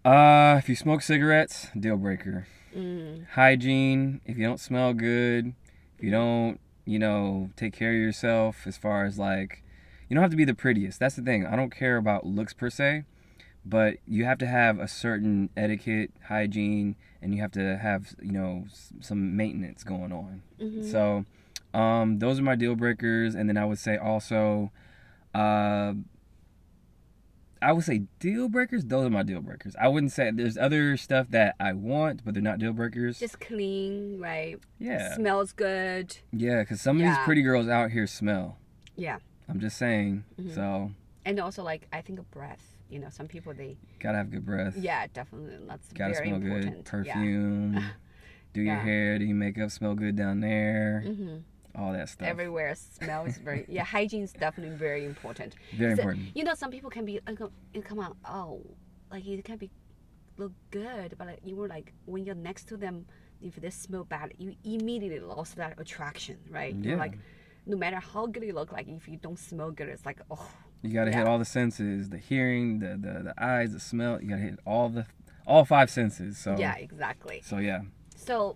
Uh, 0.04 0.56
if 0.58 0.68
you 0.68 0.76
smoke 0.76 1.04
cigarettes, 1.04 1.68
deal 1.80 1.96
breaker. 1.96 2.48
Mm, 2.76 3.28
Hygiene, 3.32 4.22
if 4.26 4.38
you 4.38 4.44
don't 4.46 4.60
smell 4.60 4.94
good, 4.94 5.54
if 5.98 6.04
you 6.04 6.12
don't, 6.12 6.60
you 6.86 7.00
know, 7.00 7.50
take 7.56 7.74
care 7.74 7.92
of 7.92 7.98
yourself 7.98 8.68
as 8.68 8.78
far 8.78 9.06
as 9.06 9.18
like, 9.18 9.64
you 10.10 10.16
don't 10.16 10.22
have 10.22 10.32
to 10.32 10.38
be 10.38 10.46
the 10.46 10.54
prettiest. 10.54 11.00
That's 11.00 11.16
the 11.16 11.22
thing. 11.22 11.46
I 11.46 11.56
don't 11.56 11.72
care 11.72 11.98
about 11.98 12.26
looks 12.26 12.54
per 12.54 12.70
se, 12.70 13.06
but 13.66 13.98
you 14.06 14.26
have 14.26 14.38
to 14.40 14.48
have 14.48 14.80
a 14.80 14.88
certain 14.88 15.50
etiquette, 15.58 16.12
hygiene, 16.28 16.96
and 17.22 17.34
you 17.34 17.42
have 17.42 17.52
to 17.54 17.78
have, 17.78 18.16
you 18.22 18.32
know, 18.32 18.66
some 19.00 19.36
maintenance 19.36 19.84
going 19.84 20.12
on. 20.12 20.44
mhm. 20.62 20.84
So, 20.92 21.26
um, 21.74 22.20
those 22.20 22.40
are 22.40 22.44
my 22.44 22.56
deal 22.56 22.76
breakers, 22.76 23.36
and 23.36 23.50
then 23.50 23.58
I 23.58 23.66
would 23.66 23.80
say 23.80 23.98
also, 23.98 24.72
uh, 25.34 25.94
I 27.66 27.72
would 27.74 27.84
say 27.84 28.04
deal 28.20 28.48
breakers. 28.48 28.86
Those 28.86 29.08
are 29.08 29.10
my 29.10 29.24
deal 29.24 29.42
breakers. 29.42 29.76
I 29.82 29.88
wouldn't 29.88 30.12
say 30.12 30.30
there's 30.32 30.58
other 30.58 30.98
stuff 30.98 31.28
that 31.32 31.56
I 31.60 31.74
want, 31.74 32.24
but 32.24 32.34
they're 32.36 32.44
not 32.44 32.60
deal 32.60 32.74
breakers. 32.74 33.20
Just 33.20 33.40
clean, 33.40 34.20
right? 34.20 34.58
yeah, 34.80 35.16
Smells 35.16 35.52
good. 35.52 36.18
yeah, 36.32 36.60
because 36.62 36.80
some 36.82 36.98
of 37.02 37.08
these 37.08 37.18
pretty 37.26 37.42
girls 37.42 37.68
out 37.68 37.90
here 37.92 38.06
smell. 38.06 38.58
Yeah. 38.96 39.18
I'm 39.50 39.60
just 39.60 39.78
saying. 39.78 40.24
Mhm. 40.40 40.54
So 40.54 40.92
And 41.26 41.40
also, 41.40 41.64
like, 41.64 41.88
I 41.92 42.02
think 42.02 42.20
of 42.20 42.30
breath. 42.30 42.78
You 42.90 43.00
know, 43.00 43.10
some 43.10 43.28
people, 43.28 43.52
they, 43.54 43.78
gotta 44.00 44.20
have 44.20 44.30
good 44.30 44.46
breath. 44.46 44.78
yeah, 44.78 45.08
definitely. 45.12 45.58
That's 45.68 45.92
Gotta 45.92 46.14
very 46.14 46.28
smell 46.28 46.42
important. 46.42 46.76
good. 46.76 46.86
Perfume. 46.86 47.84
Do 48.54 48.62
your 48.62 48.76
Yeah. 48.76 48.84
hair. 48.84 49.20
Do 49.20 49.26
your 49.26 49.36
makeup. 49.36 49.72
Smell 49.72 49.96
good 49.96 50.16
down 50.16 50.40
there. 50.42 51.04
Yeah. 51.04 51.38
All 51.78 51.92
that 51.94 52.10
stuff. 52.10 52.28
Everywhere 52.28 52.74
smells 52.76 53.38
very, 53.38 53.66
yeah, 53.68 53.84
hygiene 53.96 54.24
is 54.24 54.34
definitely 54.34 54.76
very 54.76 55.06
important. 55.06 55.56
Very 55.78 55.92
important. 55.92 56.30
You 56.36 56.44
know, 56.44 56.54
some 56.54 56.72
people 56.72 56.90
can 56.90 57.06
be, 57.06 57.20
like, 57.28 57.42
uh, 57.42 57.48
come 57.84 58.00
on, 58.00 58.16
oh, 58.26 58.62
like, 59.12 59.26
it 59.28 59.44
can 59.44 59.58
be 59.58 59.70
look 60.38 60.52
good, 60.72 61.16
but 61.18 61.28
like, 61.28 61.40
you 61.44 61.56
were 61.56 61.68
like, 61.68 61.94
when 62.06 62.26
you're 62.26 62.36
next 62.36 62.68
to 62.70 62.78
them, 62.78 63.06
if 63.42 63.56
they 63.56 63.70
smell 63.70 64.04
bad, 64.04 64.34
you 64.38 64.56
immediately 64.64 65.20
lost 65.20 65.56
that 65.58 65.80
attraction, 65.80 66.38
right? 66.50 66.76
You're 66.76 66.96
Yeah. 66.96 67.00
like, 67.00 67.18
no 67.66 67.78
matter 67.78 67.98
how 68.00 68.26
good 68.28 68.44
you 68.44 68.54
look 68.54 68.72
like, 68.72 68.88
if 68.88 69.08
you 69.08 69.18
don't 69.18 69.40
smell 69.40 69.72
good, 69.72 69.88
it's 69.90 70.06
like, 70.06 70.20
oh, 70.30 70.50
You 70.82 70.94
gotta 70.94 71.12
hit 71.12 71.26
all 71.28 71.40
the 71.40 71.46
senses, 71.46 72.10
the 72.10 72.18
hearing, 72.18 72.80
the, 72.80 72.90
the 72.90 73.24
the 73.24 73.44
eyes, 73.44 73.72
the 73.74 73.80
smell. 73.80 74.22
You 74.22 74.30
gotta 74.30 74.42
hit 74.42 74.60
all 74.68 74.90
the 74.90 75.08
all 75.48 75.66
five 75.66 75.90
senses. 75.90 76.38
So 76.38 76.58
yeah, 76.60 76.76
exactly. 76.76 77.42
So 77.44 77.58
yeah, 77.58 77.82
So, 78.16 78.56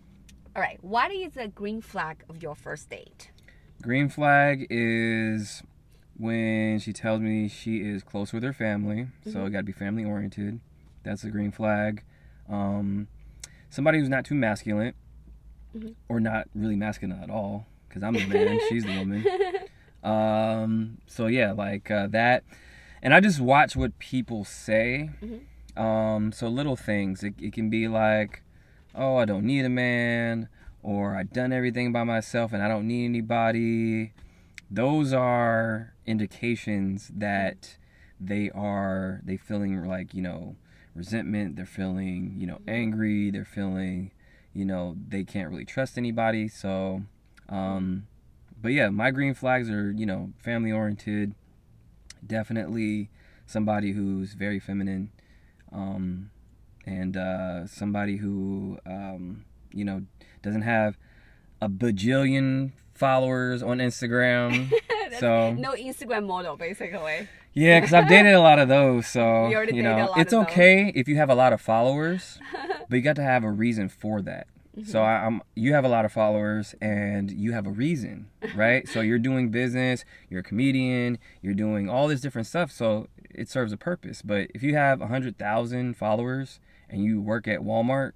all 0.56 0.62
right, 0.62 0.78
what 0.84 1.12
is 1.12 1.34
the 1.34 1.48
green 1.48 1.82
flag 1.82 2.24
of 2.30 2.42
your 2.42 2.56
first 2.56 2.90
date? 2.90 3.32
green 3.82 4.10
flag 4.10 4.68
is 4.70 5.64
when 6.18 6.78
she 6.80 6.92
tells 6.92 7.22
me 7.22 7.48
she 7.48 7.78
is 7.78 8.04
close 8.04 8.34
with 8.34 8.44
her 8.44 8.52
family. 8.52 9.08
So 9.32 9.46
it 9.46 9.52
gotta 9.52 9.64
be 9.64 9.72
family 9.72 10.04
oriented. 10.04 10.60
That's 11.04 11.24
a 11.24 11.30
green 11.30 11.52
flag. 11.54 12.04
Um, 12.50 13.08
somebody 13.70 14.00
who's 14.00 14.10
not 14.10 14.26
too 14.26 14.36
masculine, 14.36 14.94
Mhm. 15.74 15.96
or 16.10 16.20
not 16.20 16.50
really 16.54 16.76
masculine 16.76 17.22
at 17.24 17.30
all, 17.30 17.68
because 17.88 18.04
I'm 18.04 18.16
the 18.16 18.28
man, 18.28 18.60
she's 18.70 18.84
the 18.84 18.98
woman. 19.00 19.26
Um, 20.04 20.98
so 21.08 21.28
yeah, 21.28 21.52
like 21.54 21.90
uh, 21.90 22.08
that, 22.08 22.44
and 23.02 23.14
I 23.14 23.22
just 23.22 23.40
watch 23.40 23.78
what 23.78 23.98
people 24.00 24.44
say. 24.44 25.10
Mhm. 25.22 25.82
Um, 25.82 26.32
so 26.34 26.50
little 26.50 26.76
things. 26.76 27.24
It, 27.24 27.36
it 27.40 27.54
can 27.54 27.70
be 27.70 27.88
like, 27.88 28.42
oh, 29.00 29.16
I 29.16 29.26
don't 29.26 29.46
need 29.46 29.66
a 29.66 29.70
man, 29.70 30.50
or 30.84 31.16
I've 31.16 31.32
done 31.32 31.54
everything 31.54 31.92
by 31.92 32.04
myself 32.04 32.54
and 32.54 32.62
I 32.62 32.68
don't 32.68 32.88
need 32.88 33.06
anybody. 33.06 34.12
Those 34.70 35.14
are 35.14 35.94
indications 36.06 37.10
that 37.16 37.78
they 38.20 38.52
are 38.52 39.22
they 39.24 39.38
feeling 39.38 39.84
like 39.86 40.14
you 40.14 40.22
know 40.22 40.56
resentment. 40.94 41.56
They're 41.56 41.66
feeling 41.66 42.36
you 42.38 42.46
know 42.46 42.60
angry. 42.68 43.32
They're 43.32 43.46
feeling 43.46 44.12
you 44.54 44.66
know 44.66 44.98
they 45.08 45.24
can't 45.24 45.50
really 45.50 45.66
trust 45.66 45.98
anybody. 45.98 46.48
So, 46.48 47.04
um, 47.48 48.08
but 48.62 48.74
yeah, 48.74 48.90
my 48.90 49.12
green 49.12 49.34
flags 49.34 49.70
are 49.70 49.92
you 49.92 50.06
know 50.06 50.34
family 50.38 50.72
oriented. 50.72 51.34
Definitely 52.26 53.10
somebody 53.46 53.94
who's 53.94 54.34
very 54.34 54.60
feminine, 54.60 55.12
um, 55.72 56.30
and 56.90 57.16
uh, 57.16 57.68
somebody 57.68 58.18
who 58.18 58.80
um, 58.86 59.46
you 59.72 59.86
know 59.86 60.02
doesn't 60.42 60.64
have 60.64 60.98
a 61.62 61.70
bajillion 61.70 62.72
followers 62.94 63.62
on 63.62 63.78
Instagram. 63.78 64.72
so 65.20 65.54
no 65.54 65.72
Instagram 65.74 66.26
model, 66.26 66.58
basically. 66.58 67.28
yeah, 67.54 67.80
because 67.80 67.94
I've 67.94 68.10
dated 68.10 68.34
a 68.34 68.42
lot 68.42 68.60
of 68.60 68.68
those. 68.68 69.08
So 69.08 69.48
You 69.50 69.66
you 69.72 69.84
know 69.84 70.08
lot 70.08 70.20
it's 70.20 70.34
of 70.34 70.46
those. 70.46 70.52
okay 70.52 70.92
if 70.96 71.08
you 71.08 71.16
have 71.18 71.30
a 71.30 71.36
lot 71.36 71.54
of 71.54 71.62
followers, 71.62 72.40
but 72.90 72.96
you 72.96 73.02
got 73.02 73.16
to 73.18 73.24
have 73.24 73.44
a 73.44 73.52
reason 73.52 73.88
for 73.90 74.22
that. 74.24 74.48
So 74.86 75.02
I, 75.02 75.26
I'm 75.26 75.42
you 75.56 75.74
have 75.74 75.84
a 75.84 75.90
lot 75.90 76.06
of 76.06 76.14
followers 76.14 76.74
and 76.80 77.30
you 77.32 77.52
have 77.52 77.68
a 77.68 77.72
reason, 77.72 78.30
right? 78.56 78.88
so 78.88 79.02
you're 79.02 79.20
doing 79.20 79.50
business, 79.50 80.06
you're 80.30 80.40
a 80.40 80.44
comedian, 80.44 81.18
you're 81.42 81.54
doing 81.54 81.90
all 81.90 82.08
this 82.08 82.22
different 82.22 82.48
stuff. 82.48 82.72
So 82.72 83.08
it 83.30 83.50
serves 83.50 83.74
a 83.74 83.78
purpose. 83.78 84.22
But 84.22 84.50
if 84.56 84.64
you 84.64 84.76
have 84.76 85.02
a 85.02 85.08
hundred 85.08 85.38
thousand 85.38 85.98
followers 85.98 86.62
and 86.90 87.04
you 87.04 87.22
work 87.22 87.48
at 87.48 87.60
Walmart, 87.60 88.12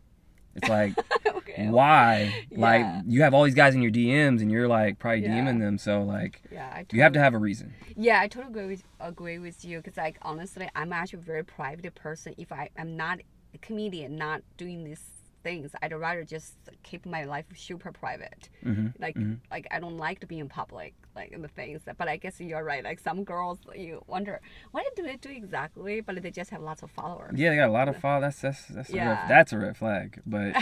it's 0.55 0.67
like 0.69 0.93
okay. 1.27 1.67
why? 1.67 2.33
Like 2.51 2.85
you 3.07 3.21
have 3.23 3.33
all 3.33 3.43
these 3.43 3.55
guys 3.55 3.75
in 3.75 3.81
your 3.81 3.91
DMs 3.91 4.41
and 4.41 4.51
you're 4.51 4.67
like 4.67 4.99
probably 4.99 5.21
Yeah. 5.23 5.39
DMing 5.41 5.59
them. 5.59 5.77
So 5.77 6.01
like 6.03 6.41
Yeah, 6.51 6.67
I 6.67 6.85
you 6.91 7.01
have 7.01 7.13
to 7.13 7.19
have 7.19 7.33
a 7.33 7.37
reason. 7.39 7.73
Yeah, 7.95 8.19
I 8.19 8.27
totally 8.27 8.51
agree 8.51 8.67
with 8.67 8.83
agree 8.99 9.39
with 9.39 9.63
you 9.65 9.77
because 9.79 9.97
like 9.97 10.17
honestly, 10.21 10.69
I'm 10.75 10.93
actually 10.93 11.19
a 11.19 11.23
very 11.23 11.43
private 11.43 11.95
person. 11.95 12.33
If 12.37 12.51
I 12.51 12.69
am 12.77 12.95
not 12.97 13.19
a 13.53 13.57
comedian, 13.59 14.15
not 14.15 14.41
doing 14.57 14.83
these 14.83 15.03
things, 15.43 15.71
I'd 15.81 15.93
rather 15.93 16.23
just 16.23 16.53
keep 16.83 17.05
my 17.05 17.25
life 17.25 17.45
super 17.55 17.91
private. 17.91 18.49
hmm 18.63 18.87
Like 18.99 19.17
like 19.51 19.67
I 19.71 19.79
don't 19.79 19.97
like 19.97 20.19
to 20.21 20.27
be 20.27 20.39
in 20.39 20.49
public, 20.49 20.93
like 21.15 21.35
the 21.39 21.47
things. 21.47 21.81
But 21.97 22.07
I 22.07 22.17
guess 22.17 22.39
you're 22.39 22.63
right. 22.63 22.83
Like 22.83 22.99
some 22.99 23.23
girls, 23.23 23.59
you 23.75 24.03
wonder 24.07 24.41
what 24.71 24.83
do 24.95 25.03
they 25.03 25.15
do 25.17 25.29
exactly, 25.29 26.01
but 26.01 26.21
they 26.21 26.31
just 26.31 26.49
have 26.51 26.61
lots 26.61 26.83
of 26.83 26.91
followers. 26.91 27.33
Yeah, 27.35 27.49
they 27.49 27.55
got 27.57 27.69
a 27.69 27.71
lot 27.71 27.87
of 27.87 27.97
followers. 28.01 28.35
That's 28.41 28.41
that's 28.41 28.67
that's 28.67 28.89
a 28.91 28.95
Yeah. 28.95 29.09
red, 29.21 29.29
that's 29.29 29.53
a 29.53 29.57
red 29.57 29.77
flag. 29.77 30.21
But 30.25 30.55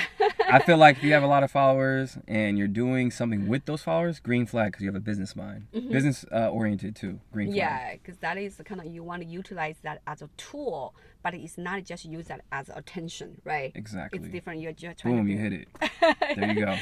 I 0.49 0.59
feel 0.59 0.77
like 0.77 0.97
if 0.97 1.03
you 1.03 1.13
have 1.13 1.23
a 1.23 1.27
lot 1.27 1.43
of 1.43 1.51
followers 1.51 2.17
and 2.27 2.57
you're 2.57 2.67
doing 2.67 3.11
something 3.11 3.47
with 3.47 3.65
those 3.65 3.83
followers, 3.83 4.19
green 4.19 4.45
flag 4.45 4.71
because 4.71 4.83
you 4.83 4.87
have 4.89 4.95
a 4.95 4.99
business 4.99 5.35
mind, 5.35 5.67
business 5.89 6.25
uh, 6.31 6.49
oriented 6.49 6.95
too. 6.95 7.19
Green 7.31 7.47
flag. 7.47 7.57
Yeah, 7.57 7.93
because 7.93 8.17
that 8.17 8.37
is 8.37 8.61
kind 8.65 8.81
of 8.81 8.87
you 8.87 9.03
want 9.03 9.21
to 9.21 9.27
utilize 9.27 9.77
that 9.83 10.01
as 10.07 10.21
a 10.21 10.29
tool, 10.37 10.93
but 11.23 11.33
it's 11.33 11.57
not 11.57 11.83
just 11.83 12.05
use 12.05 12.27
that 12.27 12.41
as 12.51 12.69
attention, 12.69 13.41
right? 13.43 13.71
Exactly. 13.75 14.19
It's 14.19 14.27
different. 14.29 14.59
You're 14.61 14.71
just 14.73 14.99
trying 14.99 15.17
Boom, 15.17 15.27
you 15.27 15.37
hit 15.37 15.53
it. 15.53 15.67
There 16.35 16.51
you 16.53 16.65
go. 16.65 16.75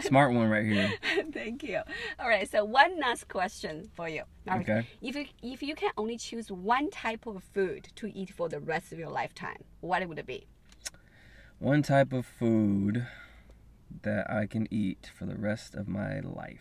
Smart 0.00 0.32
one 0.34 0.48
right 0.48 0.64
here. 0.64 0.92
Thank 1.32 1.62
you. 1.62 1.80
All 2.18 2.28
right, 2.28 2.50
so 2.50 2.64
one 2.64 2.98
last 3.16 3.28
question 3.28 3.88
for 3.94 4.08
you. 4.08 4.22
All 4.46 4.58
right. 4.58 4.68
Okay. 4.68 4.86
If 5.00 5.16
you 5.16 5.26
if 5.42 5.62
you 5.62 5.74
can 5.74 5.90
only 5.96 6.18
choose 6.18 6.52
one 6.52 6.90
type 6.90 7.26
of 7.26 7.42
food 7.54 7.88
to 7.96 8.14
eat 8.14 8.30
for 8.30 8.48
the 8.48 8.60
rest 8.60 8.92
of 8.92 8.98
your 8.98 9.08
lifetime, 9.08 9.64
what 9.80 10.06
would 10.06 10.18
it 10.18 10.26
be? 10.26 10.46
One 11.58 11.82
type 11.82 12.12
of 12.12 12.26
food 12.26 13.06
that 14.02 14.30
I 14.30 14.46
can 14.46 14.68
eat 14.70 15.10
for 15.18 15.24
the 15.24 15.36
rest 15.36 15.74
of 15.74 15.88
my 15.88 16.20
life. 16.20 16.60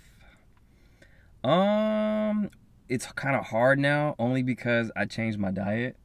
Um, 1.43 2.49
it's 2.87 3.05
kind 3.11 3.35
of 3.35 3.47
hard 3.47 3.77
now, 3.77 4.15
only 4.17 4.41
because 4.41 4.91
I 4.95 5.05
changed 5.05 5.37
my 5.37 5.51
diet. 5.51 5.97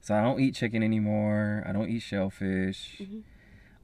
So 0.00 0.14
I 0.14 0.22
don't 0.22 0.40
eat 0.40 0.54
chicken 0.54 0.82
anymore. 0.82 1.62
I 1.66 1.72
don't 1.72 1.90
eat 1.90 2.00
shellfish. 2.00 2.96
Mm-hmm. 3.00 3.20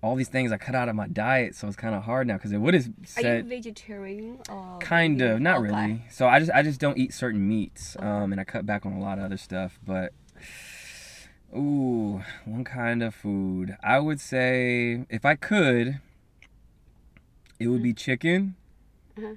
All 0.02 0.16
these 0.16 0.28
things 0.28 0.50
I 0.50 0.56
cut 0.56 0.74
out 0.74 0.88
of 0.88 0.94
my 0.96 1.06
diet, 1.08 1.54
so 1.54 1.66
it's 1.66 1.76
kind 1.76 1.94
of 1.94 2.04
hard 2.04 2.26
now 2.26 2.34
because 2.34 2.52
it 2.52 2.58
would 2.58 2.72
have 2.72 2.88
said. 3.04 3.24
Are 3.24 3.36
you 3.38 3.42
vegetarian 3.44 4.38
or 4.48 4.78
kind 4.80 5.20
of, 5.20 5.40
not 5.40 5.58
Okay. 5.58 5.68
really. 5.68 6.02
So 6.10 6.26
I 6.26 6.38
just 6.38 6.50
I 6.52 6.62
just 6.62 6.80
don't 6.80 6.96
eat 6.96 7.12
certain 7.12 7.46
meats, 7.46 7.96
um, 7.98 8.32
and 8.32 8.40
I 8.40 8.44
cut 8.44 8.64
back 8.64 8.86
on 8.86 8.92
a 8.94 9.00
lot 9.00 9.18
of 9.18 9.24
other 9.24 9.36
stuff. 9.36 9.78
But 9.86 10.14
ooh, 11.54 12.22
one 12.46 12.64
kind 12.64 13.02
of 13.02 13.14
food 13.14 13.76
I 13.82 13.98
would 13.98 14.20
say 14.20 15.04
if 15.10 15.24
I 15.26 15.34
could, 15.34 16.00
it 17.58 17.68
would 17.68 17.82
be 17.82 17.92
chicken. 17.92 18.54
Uh-huh. 19.18 19.34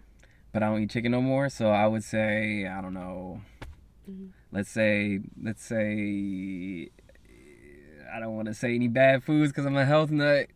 But 0.54 0.64
I 0.64 0.68
don't 0.68 0.82
eat 0.82 0.92
chicken 0.92 1.12
no 1.12 1.22
more, 1.22 1.50
so 1.50 1.72
I 1.72 1.88
would 1.88 2.04
say 2.06 2.68
I 2.68 2.80
don't 2.82 2.94
know. 2.94 3.42
Mm-hmm. 4.10 4.28
Let's 4.52 4.70
say 4.70 5.20
let's 5.42 5.66
say 5.66 6.90
I 8.14 8.20
don't 8.20 8.36
want 8.36 8.48
to 8.48 8.54
say 8.54 8.76
any 8.76 8.88
bad 8.88 9.24
foods 9.24 9.52
because 9.52 9.66
I'm 9.66 9.76
a 9.78 9.86
health 9.86 10.12
nut. 10.12 10.48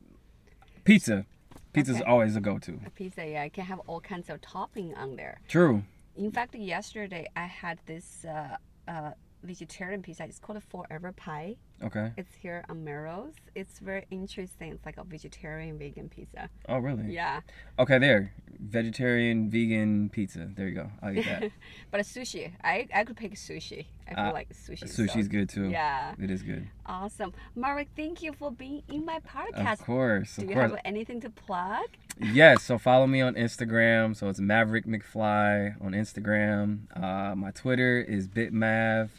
Pizza, 0.83 1.25
pizza's 1.73 1.97
Okay. 1.97 2.05
always 2.05 2.35
a 2.35 2.39
go-to. 2.41 2.79
A 2.85 2.89
pizza, 2.91 3.27
yeah, 3.27 3.41
I 3.41 3.49
can 3.49 3.65
have 3.65 3.79
all 3.87 3.99
kinds 3.99 4.29
of 4.29 4.39
topping 4.41 4.93
on 4.95 5.15
there. 5.15 5.41
True. 5.47 5.83
In 6.15 6.31
fact, 6.31 6.55
yesterday 6.55 7.27
I 7.35 7.45
had 7.45 7.79
this 7.85 8.25
uh, 8.25 8.57
uh, 8.87 9.11
vegetarian 9.43 10.01
pizza. 10.01 10.23
It's 10.23 10.39
called 10.39 10.57
a 10.57 10.61
Forever 10.61 11.11
Pie. 11.13 11.55
Okay. 11.83 12.11
It's 12.17 12.33
here 12.35 12.63
on 12.69 12.83
Melrose. 12.83 13.33
It's 13.55 13.79
very 13.79 14.05
interesting. 14.11 14.71
It's 14.71 14.85
like 14.85 14.97
a 14.97 15.03
vegetarian 15.03 15.77
vegan 15.77 16.09
pizza. 16.09 16.49
Oh 16.69 16.77
really? 16.77 17.11
Yeah, 17.13 17.41
Okay, 17.79 17.97
there. 17.99 18.33
Vegetarian, 18.59 19.49
vegan 19.49 20.09
pizza. 20.09 20.49
There 20.55 20.67
you 20.67 20.75
go. 20.75 20.91
I'll 21.01 21.17
eat 21.17 21.25
that. 21.25 21.51
but 21.91 21.99
a 21.99 22.03
sushi. 22.03 22.51
I 22.63 22.87
I 22.93 23.03
could 23.03 23.17
pick 23.17 23.33
sushi. 23.35 23.85
I 24.07 24.13
feel 24.15 24.23
Ah, 24.25 24.29
like 24.31 24.49
sushi. 24.49 24.83
is 24.83 24.97
Sushi's 24.97 25.25
so- 25.25 25.31
good 25.31 25.49
too. 25.49 25.69
Yeah, 25.69 26.13
It 26.19 26.31
is 26.31 26.41
good. 26.43 26.67
awesome. 26.85 27.33
Maverick, 27.55 27.89
thank 27.95 28.23
you 28.23 28.33
for 28.33 28.51
being 28.51 28.81
in 28.87 29.05
my 29.05 29.19
podcast. 29.19 29.73
Of 29.73 29.85
course. 29.85 30.35
Do 30.37 30.43
Of 30.43 30.49
you 30.49 30.55
course. 30.55 30.71
have 30.71 30.79
anything 30.85 31.19
to 31.21 31.29
plug? 31.29 31.87
Yes, 32.19 32.63
so 32.63 32.77
follow 32.77 33.05
me 33.07 33.21
on 33.21 33.35
Instagram. 33.35 34.15
So 34.15 34.29
it's 34.29 34.39
Maverick 34.39 34.85
McFly 34.85 35.75
on 35.83 35.91
Instagram. 35.91 36.79
Uh, 36.95 37.35
my 37.35 37.51
Twitter 37.51 37.99
is 38.01 38.27
bitmav. 38.27 39.09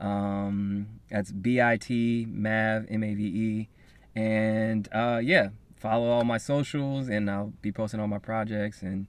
Um, 0.00 1.00
that's 1.10 1.32
B 1.32 1.60
I 1.60 1.76
T 1.76 2.26
Mav 2.28 2.86
M 2.90 3.02
A 3.02 3.14
V 3.14 3.22
E. 3.24 3.68
And 4.16 4.88
uh, 4.92 5.20
yeah, 5.22 5.48
follow 5.84 6.08
all 6.08 6.24
my 6.24 6.38
socials, 6.38 7.08
and 7.10 7.30
I'll 7.30 7.52
be 7.60 7.70
posting 7.70 8.00
all 8.00 8.08
my 8.08 8.18
projects. 8.18 8.80
And 8.80 9.06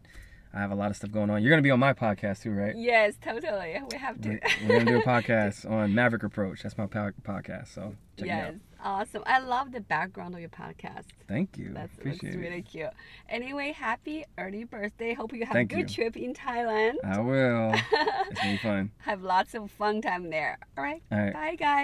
I 0.54 0.60
have 0.60 0.72
a 0.72 0.76
lot 0.76 0.92
of 0.92 0.98
stuff 0.98 1.10
going 1.10 1.30
on. 1.30 1.42
You're 1.42 1.52
gonna 1.52 1.62
be 1.62 1.72
on 1.72 1.80
my 1.80 1.94
podcast 1.94 2.44
too, 2.44 2.52
right? 2.52 2.76
Yes, 2.76 3.16
totally. 3.22 3.80
We 3.92 3.98
have 3.98 4.20
to. 4.22 4.40
We're, 4.68 4.80
gonna 4.80 4.92
do 4.92 4.98
a 5.00 5.04
podcast 5.16 5.70
on 5.70 5.96
Maverick 5.96 6.24
Approach. 6.24 6.64
That's 6.64 6.78
my 6.78 6.86
podcast. 6.86 7.74
So 7.74 7.96
check 8.18 8.28
yes, 8.28 8.54
it 8.56 8.62
awesome. 8.86 9.24
I 9.26 9.40
love 9.40 9.72
the 9.72 9.82
background 9.82 10.36
of 10.36 10.40
your 10.40 10.50
podcast. 10.50 11.06
Thank 11.28 11.58
you. 11.58 11.72
That's, 11.74 11.92
that's 12.04 12.24
really 12.24 12.62
cute. 12.62 12.92
Anyway, 13.28 13.72
happy 13.72 14.24
early 14.38 14.64
birthday. 14.64 15.14
Hope 15.14 15.34
you 15.34 15.46
have 15.46 15.54
Thank 15.54 15.74
a 15.74 15.76
good 15.76 15.90
you. 15.90 15.96
trip 15.96 16.16
in 16.16 16.34
Thailand. 16.34 16.96
I 17.04 17.20
will. 17.20 17.74
It's 18.28 18.40
gonna 18.40 18.52
be 18.54 18.58
fun. 18.58 18.92
have 19.00 19.22
lots 19.22 19.54
of 19.54 19.70
fun 19.72 20.02
time 20.02 20.30
there. 20.30 20.58
All 20.78 20.84
right. 20.84 21.02
All 21.12 21.18
right. 21.18 21.34
Bye, 21.34 21.56
guys. 21.56 21.84